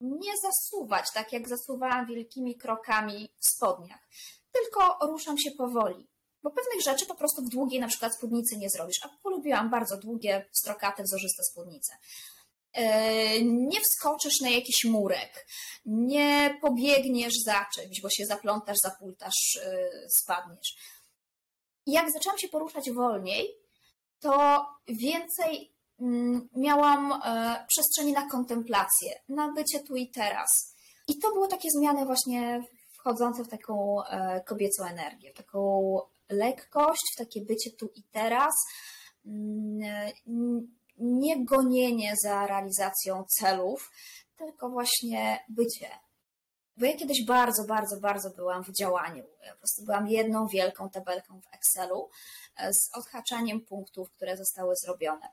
Nie 0.00 0.32
zasuwać 0.42 1.12
tak, 1.14 1.32
jak 1.32 1.48
zasuwałam 1.48 2.06
wielkimi 2.06 2.56
krokami 2.56 3.28
w 3.38 3.48
spodniach, 3.48 4.08
tylko 4.52 5.06
ruszam 5.06 5.38
się 5.38 5.50
powoli. 5.50 6.08
Bo 6.42 6.50
pewnych 6.50 6.82
rzeczy 6.82 7.06
po 7.06 7.14
prostu 7.14 7.42
w 7.42 7.48
długiej 7.48 7.80
na 7.80 7.88
przykład 7.88 8.14
spódnicy 8.14 8.56
nie 8.56 8.70
zrobisz. 8.70 9.00
A 9.02 9.08
polubiłam 9.22 9.70
bardzo 9.70 9.96
długie, 9.96 10.46
strokate, 10.52 11.02
wzorzyste 11.02 11.42
spódnice. 11.42 11.96
Nie 13.44 13.80
wskoczysz 13.80 14.40
na 14.40 14.48
jakiś 14.48 14.84
murek, 14.84 15.46
nie 15.86 16.58
pobiegniesz 16.62 17.34
za 17.44 17.66
czymś, 17.74 18.00
bo 18.00 18.10
się 18.10 18.26
zaplątasz, 18.26 18.76
zapultasz, 18.82 19.58
e, 19.62 19.90
spadniesz. 20.08 20.76
Jak 21.86 22.12
zaczęłam 22.12 22.38
się 22.38 22.48
poruszać 22.48 22.90
wolniej, 22.90 23.54
to 24.20 24.66
więcej 24.88 25.74
Mm, 26.00 26.48
miałam 26.56 27.12
e, 27.12 27.64
przestrzeni 27.68 28.12
na 28.12 28.30
kontemplację, 28.30 29.20
na 29.28 29.52
bycie 29.52 29.80
tu 29.80 29.96
i 29.96 30.08
teraz. 30.08 30.74
I 31.08 31.18
to 31.18 31.32
były 31.32 31.48
takie 31.48 31.70
zmiany 31.70 32.06
właśnie 32.06 32.62
wchodzące 32.92 33.44
w 33.44 33.48
taką 33.48 34.04
e, 34.04 34.40
kobiecą 34.40 34.84
energię, 34.84 35.32
w 35.32 35.36
taką 35.36 36.00
lekkość, 36.28 37.02
w 37.14 37.18
takie 37.18 37.40
bycie 37.40 37.70
tu 37.70 37.90
i 37.94 38.02
teraz, 38.02 38.54
mm, 39.26 40.74
nie 40.96 41.44
gonienie 41.44 42.14
za 42.22 42.46
realizacją 42.46 43.24
celów, 43.38 43.92
tylko 44.36 44.70
właśnie 44.70 45.44
bycie. 45.48 45.90
Bo 46.76 46.86
ja 46.86 46.96
kiedyś 46.96 47.24
bardzo, 47.24 47.64
bardzo, 47.64 48.00
bardzo 48.00 48.30
byłam 48.30 48.64
w 48.64 48.72
działaniu. 48.72 49.24
Ja 49.46 49.52
po 49.52 49.58
prostu 49.58 49.84
byłam 49.84 50.08
jedną 50.08 50.46
wielką 50.46 50.90
tabelką 50.90 51.40
w 51.40 51.54
Excelu 51.54 52.10
e, 52.56 52.72
z 52.72 52.90
odhaczaniem 52.94 53.60
punktów, 53.60 54.10
które 54.10 54.36
zostały 54.36 54.76
zrobione. 54.76 55.28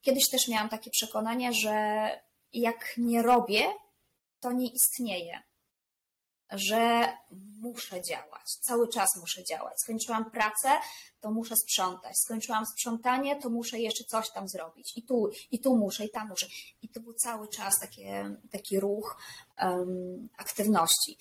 Kiedyś 0.00 0.30
też 0.30 0.48
miałam 0.48 0.68
takie 0.68 0.90
przekonanie, 0.90 1.52
że 1.52 2.08
jak 2.52 2.94
nie 2.96 3.22
robię, 3.22 3.64
to 4.40 4.52
nie 4.52 4.68
istnieje. 4.68 5.42
Że 6.50 7.08
muszę 7.66 8.02
działać, 8.02 8.54
cały 8.60 8.88
czas 8.88 9.16
muszę 9.16 9.44
działać. 9.44 9.80
Skończyłam 9.80 10.30
pracę, 10.30 10.68
to 11.20 11.30
muszę 11.30 11.56
sprzątać. 11.56 12.18
Skończyłam 12.18 12.66
sprzątanie, 12.66 13.40
to 13.42 13.50
muszę 13.50 13.78
jeszcze 13.78 14.04
coś 14.04 14.30
tam 14.30 14.48
zrobić. 14.48 14.96
I 14.96 15.02
tu, 15.02 15.30
i 15.50 15.60
tu 15.60 15.76
muszę, 15.76 16.04
i 16.04 16.10
tam 16.10 16.28
muszę. 16.28 16.46
I 16.82 16.88
to 16.88 17.00
był 17.00 17.14
cały 17.14 17.48
czas 17.48 17.80
takie, 17.80 18.36
taki 18.50 18.80
ruch 18.80 19.16
um, 19.62 20.28
aktywności. 20.36 21.18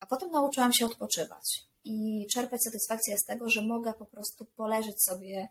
A 0.00 0.06
potem 0.06 0.30
nauczyłam 0.30 0.72
się 0.72 0.86
odpoczywać 0.86 1.64
i 1.84 2.26
czerpać 2.30 2.62
satysfakcję 2.62 3.18
z 3.18 3.24
tego, 3.24 3.50
że 3.50 3.62
mogę 3.62 3.92
po 3.92 4.06
prostu 4.06 4.44
poleżeć 4.44 5.02
sobie 5.02 5.48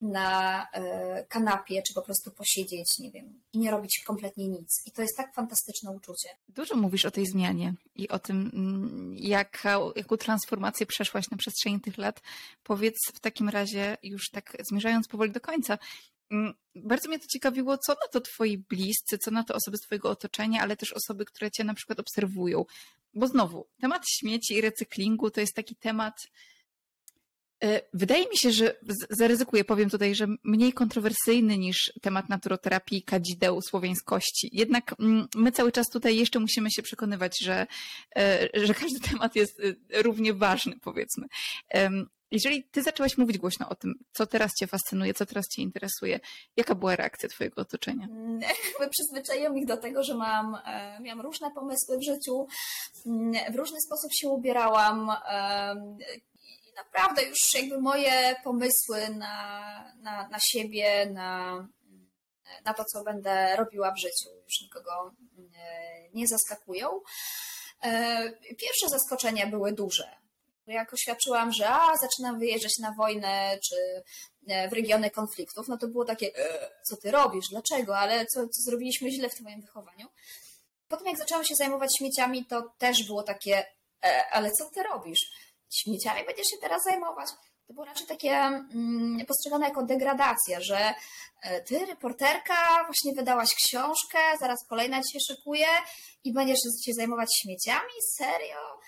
na 0.00 0.66
e, 0.72 1.24
kanapie, 1.28 1.82
czy 1.82 1.94
po 1.94 2.02
prostu 2.02 2.30
posiedzieć, 2.30 2.98
nie 2.98 3.10
wiem, 3.10 3.40
i 3.52 3.58
nie 3.58 3.70
robić 3.70 4.02
kompletnie 4.06 4.48
nic. 4.48 4.82
I 4.86 4.90
to 4.90 5.02
jest 5.02 5.16
tak 5.16 5.34
fantastyczne 5.34 5.90
uczucie. 5.90 6.28
Dużo 6.48 6.76
mówisz 6.76 7.04
o 7.04 7.10
tej 7.10 7.26
zmianie 7.26 7.74
i 7.94 8.08
o 8.08 8.18
tym, 8.18 8.50
mm, 8.54 9.14
jak, 9.16 9.62
jaką 9.96 10.16
transformację 10.16 10.86
przeszłaś 10.86 11.30
na 11.30 11.36
przestrzeni 11.36 11.80
tych 11.80 11.98
lat. 11.98 12.22
Powiedz 12.62 12.96
w 13.14 13.20
takim 13.20 13.48
razie, 13.48 13.96
już 14.02 14.30
tak 14.30 14.56
zmierzając 14.70 15.08
powoli 15.08 15.32
do 15.32 15.40
końca, 15.40 15.78
mm, 16.30 16.54
bardzo 16.74 17.08
mnie 17.08 17.18
to 17.18 17.26
ciekawiło, 17.26 17.78
co 17.78 17.92
na 17.92 18.08
to 18.12 18.20
twoi 18.20 18.58
bliscy, 18.58 19.18
co 19.18 19.30
na 19.30 19.44
to 19.44 19.54
osoby 19.54 19.76
z 19.76 19.80
twojego 19.80 20.10
otoczenia, 20.10 20.62
ale 20.62 20.76
też 20.76 20.92
osoby, 20.92 21.24
które 21.24 21.50
cię 21.50 21.64
na 21.64 21.74
przykład 21.74 22.00
obserwują. 22.00 22.64
Bo 23.14 23.26
znowu, 23.26 23.66
temat 23.80 24.02
śmieci 24.08 24.54
i 24.54 24.60
recyklingu 24.60 25.30
to 25.30 25.40
jest 25.40 25.54
taki 25.54 25.76
temat, 25.76 26.14
wydaje 27.94 28.28
mi 28.28 28.36
się, 28.36 28.52
że 28.52 28.74
zaryzykuję, 29.10 29.64
powiem 29.64 29.90
tutaj, 29.90 30.14
że 30.14 30.26
mniej 30.44 30.72
kontrowersyjny 30.72 31.58
niż 31.58 31.92
temat 32.02 32.28
naturoterapii 32.28 33.02
kadzideł 33.02 33.62
słowiańskości. 33.62 34.50
Jednak 34.52 34.94
mm, 35.00 35.28
my 35.34 35.52
cały 35.52 35.72
czas 35.72 35.86
tutaj 35.92 36.16
jeszcze 36.16 36.40
musimy 36.40 36.70
się 36.70 36.82
przekonywać, 36.82 37.32
że, 37.42 37.66
e, 38.16 38.48
że 38.54 38.74
każdy 38.74 39.00
temat 39.10 39.36
jest 39.36 39.60
e, 39.60 40.02
równie 40.02 40.34
ważny, 40.34 40.74
powiedzmy. 40.82 41.26
Jeżeli 42.30 42.64
ty 42.64 42.82
zaczęłaś 42.82 43.18
mówić 43.18 43.38
głośno 43.38 43.68
o 43.68 43.74
tym, 43.74 43.94
co 44.12 44.26
teraz 44.26 44.52
cię 44.54 44.66
fascynuje, 44.66 45.14
co 45.14 45.26
teraz 45.26 45.44
cię 45.48 45.62
interesuje, 45.62 46.20
jaka 46.56 46.74
była 46.74 46.96
reakcja 46.96 47.28
twojego 47.28 47.62
otoczenia? 47.62 48.08
Przyzwyczaiłam 48.90 49.58
ich 49.58 49.66
do 49.66 49.76
tego, 49.76 50.02
że 50.02 50.14
mam, 50.14 50.54
e, 50.66 51.00
miałam 51.00 51.20
różne 51.20 51.50
pomysły 51.50 51.98
w 51.98 52.04
życiu, 52.04 52.46
mm, 53.06 53.52
w 53.52 53.56
różny 53.56 53.80
sposób 53.80 54.10
się 54.14 54.28
ubierałam 54.28 55.10
naprawdę 56.76 57.22
już 57.22 57.54
jakby 57.54 57.80
moje 57.80 58.36
pomysły 58.44 59.08
na, 59.08 59.94
na, 59.96 60.28
na 60.28 60.38
siebie, 60.40 61.06
na, 61.06 61.58
na 62.64 62.74
to, 62.74 62.84
co 62.84 63.04
będę 63.04 63.56
robiła 63.56 63.92
w 63.92 63.98
życiu, 63.98 64.28
już 64.44 64.60
nikogo 64.62 65.12
e, 65.56 66.08
nie 66.14 66.28
zaskakują. 66.28 67.00
E, 67.82 68.32
pierwsze 68.58 68.88
zaskoczenia 68.88 69.46
były 69.46 69.72
duże 69.72 70.24
jak 70.66 70.92
oświadczyłam, 70.92 71.52
że 71.52 71.68
a, 71.68 71.96
zaczynam 71.96 72.38
wyjeżdżać 72.38 72.78
na 72.78 72.92
wojnę 72.92 73.58
czy 73.68 74.02
e, 74.48 74.68
w 74.68 74.72
regiony 74.72 75.10
konfliktów, 75.10 75.68
no 75.68 75.78
to 75.78 75.88
było 75.88 76.04
takie, 76.04 76.36
e, 76.36 76.70
co 76.82 76.96
ty 76.96 77.10
robisz, 77.10 77.48
dlaczego, 77.50 77.98
ale 77.98 78.26
co, 78.26 78.48
co 78.48 78.62
zrobiliśmy 78.62 79.10
źle 79.10 79.28
w 79.28 79.34
twoim 79.34 79.60
wychowaniu. 79.60 80.08
Potem 80.88 81.06
jak 81.06 81.18
zaczęłam 81.18 81.44
się 81.44 81.54
zajmować 81.54 81.98
śmieciami, 81.98 82.46
to 82.46 82.72
też 82.78 83.06
było 83.06 83.22
takie, 83.22 83.66
ale 84.30 84.50
co 84.50 84.70
ty 84.70 84.82
robisz? 84.82 85.20
Śmieciami 85.70 86.26
będziesz 86.26 86.46
się 86.46 86.56
teraz 86.60 86.82
zajmować? 86.84 87.30
To 87.66 87.74
było 87.74 87.86
raczej 87.86 88.06
takie 88.06 88.30
mm, 88.30 89.26
postrzegane 89.26 89.68
jako 89.68 89.82
degradacja, 89.82 90.60
że 90.60 90.94
ty, 91.66 91.86
reporterka, 91.86 92.84
właśnie 92.84 93.12
wydałaś 93.12 93.54
książkę, 93.54 94.18
zaraz 94.40 94.66
kolejna 94.68 95.02
ci 95.02 95.12
się 95.12 95.34
szykuje 95.34 95.66
i 96.24 96.32
będziesz 96.32 96.58
się 96.84 96.92
zajmować 96.94 97.28
śmieciami? 97.42 97.92
Serio? 98.16 98.80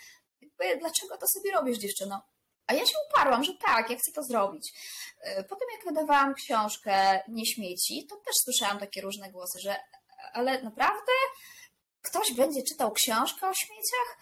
jakby, 0.58 0.80
dlaczego 0.80 1.16
to 1.18 1.26
sobie 1.26 1.52
robisz, 1.52 1.78
dziewczyno? 1.78 2.22
A 2.66 2.74
ja 2.74 2.86
się 2.86 2.94
uparłam, 3.10 3.44
że 3.44 3.52
tak, 3.66 3.90
ja 3.90 3.96
chcę 3.96 4.12
to 4.12 4.22
zrobić. 4.22 4.72
E, 5.20 5.44
potem 5.44 5.68
jak 5.76 5.94
wydawałam 5.94 6.34
książkę 6.34 7.22
Nie 7.28 7.46
śmieci, 7.46 8.06
to 8.10 8.16
też 8.16 8.34
słyszałam 8.44 8.78
takie 8.78 9.00
różne 9.00 9.30
głosy, 9.30 9.60
że 9.60 9.76
ale 10.32 10.62
naprawdę 10.62 11.12
ktoś 12.02 12.32
będzie 12.32 12.62
czytał 12.62 12.92
książkę 12.92 13.48
o 13.48 13.54
śmieciach? 13.54 14.18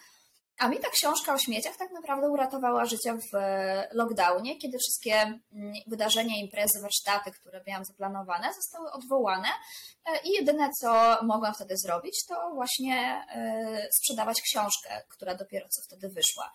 A 0.57 0.67
mi 0.67 0.79
ta 0.79 0.89
książka 0.89 1.33
o 1.33 1.37
śmieciach 1.37 1.77
tak 1.77 1.91
naprawdę 1.91 2.29
uratowała 2.29 2.85
życie 2.85 3.17
w 3.31 3.35
e, 3.35 3.87
lockdownie, 3.91 4.57
kiedy 4.57 4.77
wszystkie 4.77 5.13
mm, 5.13 5.41
wydarzenia, 5.87 6.35
imprezy, 6.35 6.81
warsztaty, 6.81 7.31
które 7.31 7.63
miałam 7.67 7.85
zaplanowane, 7.85 8.53
zostały 8.53 8.91
odwołane 8.91 9.47
e, 10.05 10.21
i 10.23 10.31
jedyne, 10.31 10.69
co 10.81 11.17
mogłam 11.23 11.53
wtedy 11.53 11.77
zrobić, 11.77 12.25
to 12.27 12.51
właśnie 12.53 13.25
e, 13.35 13.87
sprzedawać 13.91 14.41
książkę, 14.41 15.01
która 15.09 15.35
dopiero 15.35 15.69
co 15.69 15.81
wtedy 15.81 16.09
wyszła. 16.09 16.51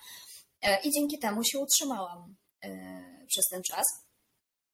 I 0.84 0.90
dzięki 0.90 1.18
temu 1.18 1.44
się 1.44 1.58
utrzymałam 1.58 2.36
przez 3.26 3.44
ten 3.50 3.62
czas. 3.62 3.86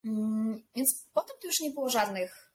Mm, 0.04 0.66
więc 0.74 1.04
potem 1.12 1.36
to 1.40 1.46
już 1.46 1.60
nie 1.60 1.70
było 1.70 1.90
żadnych 1.90 2.52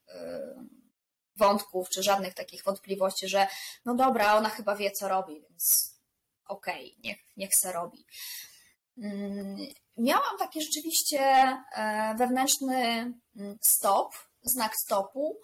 wątków, 1.36 1.89
czy 1.89 2.03
żadnych 2.03 2.34
takich 2.34 2.63
wątpliwości, 2.63 3.27
że 3.27 3.47
no 3.86 3.95
dobra, 3.95 4.36
ona 4.36 4.49
chyba 4.49 4.75
wie, 4.75 4.91
co 4.91 5.07
robi, 5.07 5.41
więc 5.49 5.91
okej, 6.52 6.86
okay, 6.92 7.02
niech, 7.04 7.18
niech 7.38 7.56
se 7.56 7.72
robi. 7.72 8.06
Mm, 8.98 9.58
miałam 9.98 10.38
taki 10.40 10.62
rzeczywiście 10.62 11.20
e, 11.22 12.16
wewnętrzny 12.18 13.14
mm, 13.36 13.58
stop, 13.62 14.14
znak 14.44 14.72
stopu, 14.84 15.40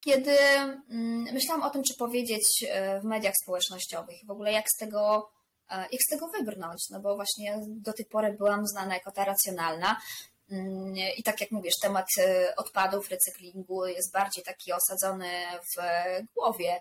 kiedy 0.00 0.38
mm, 0.38 1.34
myślałam 1.34 1.62
o 1.62 1.70
tym, 1.70 1.82
czy 1.82 1.94
powiedzieć 1.94 2.64
e, 2.68 3.00
w 3.00 3.04
mediach 3.04 3.34
społecznościowych, 3.42 4.16
w 4.26 4.30
ogóle 4.30 4.52
jak 4.52 4.70
z 4.70 4.76
tego, 4.76 5.30
e, 5.70 5.76
jak 5.76 6.02
z 6.02 6.10
tego 6.10 6.28
wybrnąć, 6.28 6.90
no 6.90 7.00
bo 7.00 7.16
właśnie 7.16 7.58
do 7.66 7.92
tej 7.92 8.06
pory 8.06 8.32
byłam 8.32 8.66
znana 8.66 8.94
jako 8.94 9.12
ta 9.12 9.24
racjonalna. 9.24 10.00
I 11.16 11.22
tak 11.22 11.40
jak 11.40 11.50
mówisz, 11.50 11.74
temat 11.82 12.06
odpadów, 12.56 13.10
recyklingu 13.10 13.86
jest 13.86 14.12
bardziej 14.12 14.44
taki 14.44 14.72
osadzony 14.72 15.30
w 15.62 15.82
głowie 16.34 16.80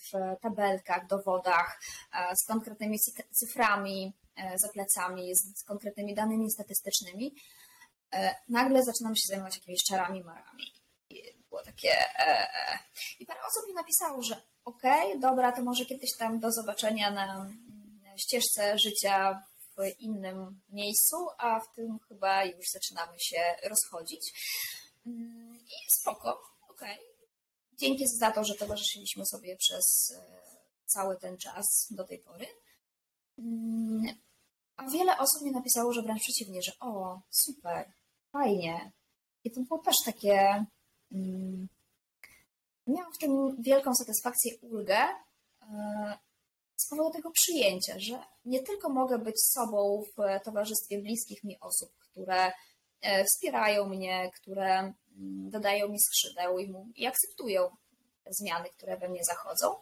w 0.00 0.40
tabelkach, 0.40 1.06
dowodach, 1.06 1.80
e, 2.12 2.36
z 2.36 2.44
konkretnymi 2.46 2.98
cyframi 3.30 4.12
e, 4.36 4.58
za 4.58 4.68
plecami, 4.68 5.34
z 5.36 5.64
konkretnymi 5.64 6.14
danymi 6.14 6.50
statystycznymi, 6.50 7.34
e, 8.12 8.34
nagle 8.48 8.82
zaczynam 8.84 9.16
się 9.16 9.26
zajmować 9.26 9.56
jakimiś 9.56 9.80
czarami, 9.84 10.24
marami. 10.24 10.64
I 11.10 11.22
było 11.48 11.62
takie. 11.62 12.04
I 13.20 13.26
parę 13.26 13.40
osób 13.40 13.68
mi 13.68 13.74
napisało, 13.74 14.22
że 14.22 14.42
okej, 14.64 15.08
okay, 15.08 15.20
dobra, 15.20 15.52
to 15.52 15.62
może 15.62 15.84
kiedyś 15.84 16.16
tam 16.18 16.40
do 16.40 16.52
zobaczenia 16.52 17.10
na 17.10 17.50
ścieżce 18.16 18.78
życia 18.78 19.42
w 19.76 20.00
innym 20.00 20.60
miejscu, 20.68 21.16
a 21.38 21.60
w 21.60 21.74
tym 21.74 21.98
chyba 22.08 22.44
już 22.44 22.66
zaczynamy 22.72 23.20
się 23.20 23.40
rozchodzić. 23.64 24.32
Mm, 25.06 25.56
I 25.56 25.90
spoko, 25.96 26.42
okej. 26.68 26.98
Okay 26.98 27.09
Dzięki 27.80 28.08
za 28.08 28.30
to, 28.30 28.44
że 28.44 28.54
towarzyszyliśmy 28.54 29.26
sobie 29.26 29.56
przez 29.56 30.14
e, 30.16 30.22
cały 30.86 31.16
ten 31.16 31.36
czas 31.36 31.88
do 31.90 32.04
tej 32.04 32.18
pory. 32.18 32.46
Mm, 33.38 34.04
a 34.76 34.90
wiele 34.90 35.18
osób 35.18 35.42
mi 35.42 35.50
napisało, 35.50 35.92
że 35.92 36.02
wręcz 36.02 36.22
przeciwnie, 36.22 36.62
że 36.62 36.72
o, 36.80 37.20
super, 37.30 37.92
fajnie. 38.32 38.92
I 39.44 39.50
to 39.50 39.60
było 39.60 39.78
też 39.78 39.96
takie. 40.04 40.64
Mm, 41.12 41.68
miałam 42.86 43.12
w 43.12 43.18
tym 43.18 43.62
wielką 43.62 43.94
satysfakcję, 43.94 44.52
ulgę 44.58 45.08
e, 45.62 46.18
z 46.76 46.88
powodu 46.88 47.10
tego 47.10 47.30
przyjęcia, 47.30 47.98
że 47.98 48.22
nie 48.44 48.62
tylko 48.62 48.88
mogę 48.88 49.18
być 49.18 49.42
sobą 49.42 50.04
w 50.16 50.44
towarzystwie 50.44 50.98
bliskich 50.98 51.44
mi 51.44 51.60
osób, 51.60 51.90
które 51.98 52.52
e, 53.00 53.24
wspierają 53.24 53.88
mnie, 53.88 54.30
które 54.34 54.92
dodają 55.50 55.88
mi 55.88 56.00
skrzydeł 56.00 56.58
i, 56.58 56.74
i 56.96 57.06
akceptują 57.06 57.70
zmiany, 58.30 58.68
które 58.68 58.96
we 58.96 59.08
mnie 59.08 59.24
zachodzą, 59.24 59.74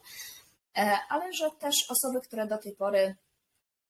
e, 0.77 0.98
ale 1.09 1.33
że 1.33 1.51
też 1.51 1.74
osoby, 1.88 2.20
które 2.20 2.46
do 2.46 2.59
tej 2.59 2.72
pory 2.72 3.16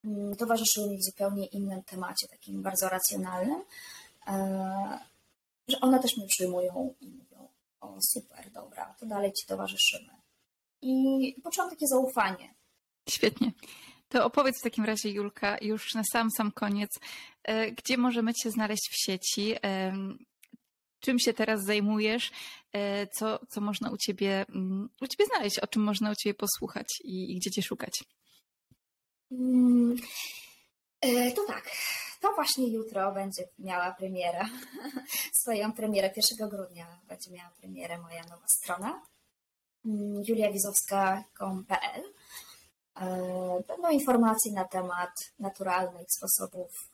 mm, 0.05 0.37
towarzyszyły 0.37 0.91
mi 0.91 0.99
w 0.99 1.05
zupełnie 1.05 1.47
innym 1.47 1.83
temacie, 1.83 2.29
takim 2.29 2.63
bardzo 2.63 2.89
racjonalnym, 2.89 3.65
e, 4.27 4.99
że 5.69 5.81
one 5.81 6.01
też 6.01 6.17
mnie 6.17 6.27
przyjmują 6.27 6.95
i 7.01 7.09
mówią: 7.09 7.49
O, 7.81 7.99
super, 8.01 8.51
dobra, 8.51 8.95
to 8.99 9.07
dalej 9.07 9.33
ci 9.33 9.47
towarzyszymy. 9.47 10.19
I 10.83 11.35
poczułam 11.43 11.71
takie 11.71 11.87
zaufanie. 11.87 12.55
Świetnie. 13.09 13.53
To 14.09 14.25
opowiedz 14.25 14.59
w 14.59 14.63
takim 14.63 14.85
razie, 14.85 15.11
Julka, 15.11 15.59
już 15.61 15.95
na 15.95 16.03
sam 16.13 16.31
sam 16.31 16.53
koniec, 16.53 16.91
e, 17.43 17.73
gdzie 17.73 17.97
możemy 17.97 18.35
Cię 18.35 18.51
znaleźć 18.51 18.89
w 18.91 19.05
sieci, 19.05 19.55
czym 21.01 21.19
się 21.19 21.33
teraz 21.33 21.65
zajmujesz, 21.65 22.31
e, 22.73 23.07
co, 23.07 23.41
co 23.49 23.61
można 23.61 23.91
u 23.91 23.97
ciebie, 23.97 24.47
mm, 24.49 24.89
u 25.01 25.07
ciebie 25.07 25.27
znaleźć, 25.27 25.59
o 25.59 25.67
czym 25.67 25.83
można 25.83 26.11
u 26.11 26.15
ciebie 26.15 26.35
posłuchać 26.35 26.87
i, 27.05 27.33
i 27.33 27.39
gdzie 27.39 27.51
cię 27.51 27.63
szukać. 27.63 28.05
Mm, 29.33 29.97
e, 31.01 31.33
to 31.33 31.45
tak. 31.47 31.71
To 32.21 32.33
właśnie 32.35 32.69
jutro 32.69 33.13
będzie 33.13 33.49
miała 33.59 33.95
premiera. 33.95 34.49
Swoją 35.41 35.73
premierę 35.73 36.11
1 36.17 36.49
grudnia 36.49 37.01
będzie 37.09 37.31
miała 37.31 37.51
premierę 37.51 37.99
moja 37.99 38.23
nowa 38.25 38.49
strona 38.49 39.03
mm, 39.85 40.23
juliawizowska.com.pl 40.29 42.03
e, 42.97 43.63
Będą 43.69 43.91
informacje 43.91 44.53
na 44.53 44.65
temat 44.65 45.11
naturalnych 45.39 46.07
sposobów 46.13 46.89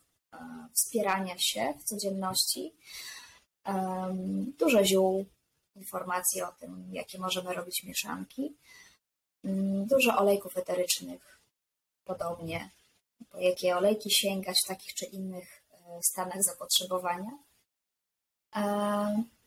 wspierania 0.73 1.35
się 1.37 1.73
w 1.79 1.83
codzienności, 1.83 2.75
dużo 4.57 4.85
ziół, 4.85 5.25
informacji 5.75 6.41
o 6.41 6.51
tym, 6.51 6.89
jakie 6.91 7.19
możemy 7.19 7.53
robić 7.53 7.83
mieszanki, 7.83 8.55
dużo 9.85 10.17
olejków 10.17 10.57
eterycznych, 10.57 11.39
podobnie, 12.05 12.69
po 13.31 13.39
jakie 13.39 13.77
olejki 13.77 14.11
sięgać 14.11 14.61
w 14.65 14.67
takich 14.67 14.93
czy 14.93 15.05
innych 15.05 15.63
e, 15.71 15.99
stanach 16.03 16.43
zapotrzebowania. 16.43 17.31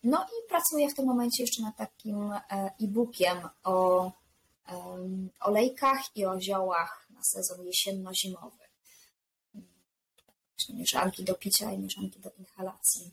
No 0.03 0.25
i 0.25 0.49
pracuję 0.49 0.89
w 0.89 0.95
tym 0.95 1.05
momencie 1.05 1.43
jeszcze 1.43 1.61
nad 1.61 1.77
takim 1.77 2.31
e, 2.31 2.41
e-bookiem 2.81 3.49
o 3.63 4.11
olejkach 5.39 6.15
i 6.15 6.25
o 6.25 6.41
ziołach 6.41 7.07
na 7.09 7.23
sezon 7.23 7.65
jesienno-zimowy. 7.65 8.69
Mieszanki 10.69 11.23
do 11.23 11.35
picia 11.35 11.71
i 11.71 11.79
mieszanki 11.79 12.19
do 12.19 12.29
inhalacji 12.39 13.11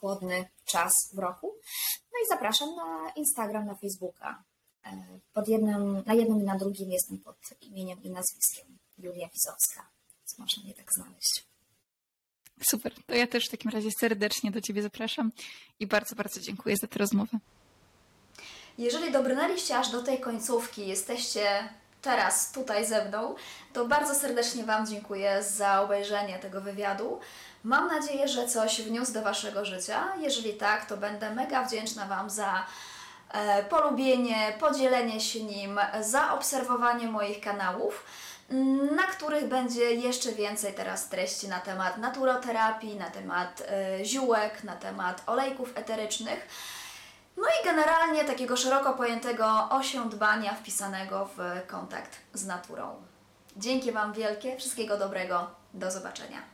chłodny 0.00 0.48
czas 0.64 0.92
w 1.14 1.18
roku. 1.18 1.54
No 2.12 2.18
i 2.24 2.28
zapraszam 2.28 2.76
na 2.76 3.12
Instagram, 3.16 3.66
na 3.66 3.74
Facebooka. 3.74 4.44
E, 4.86 4.90
pod 5.32 5.48
jednym, 5.48 6.02
na 6.06 6.14
jednym 6.14 6.40
i 6.40 6.44
na 6.44 6.58
drugim 6.58 6.90
jestem 6.90 7.18
pod 7.18 7.36
imieniem 7.60 8.02
i 8.02 8.10
nazwiskiem 8.10 8.78
Julia 8.98 9.28
Wizowska, 9.28 9.90
więc 10.18 10.38
można 10.38 10.62
mnie 10.62 10.74
tak 10.74 10.86
znaleźć. 10.96 11.44
Super, 12.62 12.94
to 13.06 13.14
ja 13.14 13.26
też 13.26 13.46
w 13.46 13.50
takim 13.50 13.70
razie 13.70 13.88
serdecznie 14.00 14.50
do 14.50 14.60
Ciebie 14.60 14.82
zapraszam 14.82 15.32
i 15.80 15.86
bardzo, 15.86 16.16
bardzo 16.16 16.40
dziękuję 16.40 16.76
za 16.76 16.86
tę 16.86 16.98
rozmowę. 16.98 17.38
Jeżeli 18.78 19.12
dobrnęliście 19.12 19.78
aż 19.78 19.90
do 19.90 20.02
tej 20.02 20.20
końcówki, 20.20 20.86
jesteście 20.86 21.68
teraz 22.02 22.52
tutaj 22.52 22.86
ze 22.86 23.08
mną, 23.08 23.34
to 23.72 23.88
bardzo 23.88 24.14
serdecznie 24.14 24.64
Wam 24.64 24.86
dziękuję 24.86 25.42
za 25.42 25.82
obejrzenie 25.82 26.38
tego 26.38 26.60
wywiadu. 26.60 27.20
Mam 27.64 27.88
nadzieję, 27.88 28.28
że 28.28 28.46
coś 28.46 28.82
wniósł 28.82 29.12
do 29.12 29.22
Waszego 29.22 29.64
życia. 29.64 30.08
Jeżeli 30.20 30.54
tak, 30.54 30.86
to 30.86 30.96
będę 30.96 31.34
mega 31.34 31.64
wdzięczna 31.64 32.06
Wam 32.06 32.30
za 32.30 32.66
e, 33.30 33.64
polubienie, 33.64 34.56
podzielenie 34.60 35.20
się 35.20 35.44
nim, 35.44 35.80
za 36.00 36.32
obserwowanie 36.34 37.08
moich 37.08 37.40
kanałów, 37.40 38.04
mm, 38.50 38.96
na 38.96 39.02
których 39.02 39.48
będzie 39.48 39.94
jeszcze 39.94 40.32
więcej 40.32 40.74
teraz 40.74 41.08
treści 41.08 41.48
na 41.48 41.60
temat 41.60 41.98
naturoterapii, 41.98 42.96
na 42.96 43.10
temat 43.10 43.62
e, 43.68 44.04
ziółek, 44.04 44.64
na 44.64 44.76
temat 44.76 45.22
olejków 45.26 45.72
eterycznych. 45.74 46.48
No 47.36 47.46
i 47.46 47.64
generalnie 47.64 48.24
takiego 48.24 48.56
szeroko 48.56 48.94
pojętego 48.94 49.68
osiądbania 49.70 50.54
wpisanego 50.54 51.30
w 51.36 51.66
kontakt 51.66 52.16
z 52.34 52.46
naturą. 52.46 53.02
Dzięki 53.56 53.92
Wam 53.92 54.12
wielkie, 54.12 54.56
wszystkiego 54.56 54.98
dobrego, 54.98 55.50
do 55.74 55.90
zobaczenia. 55.90 56.49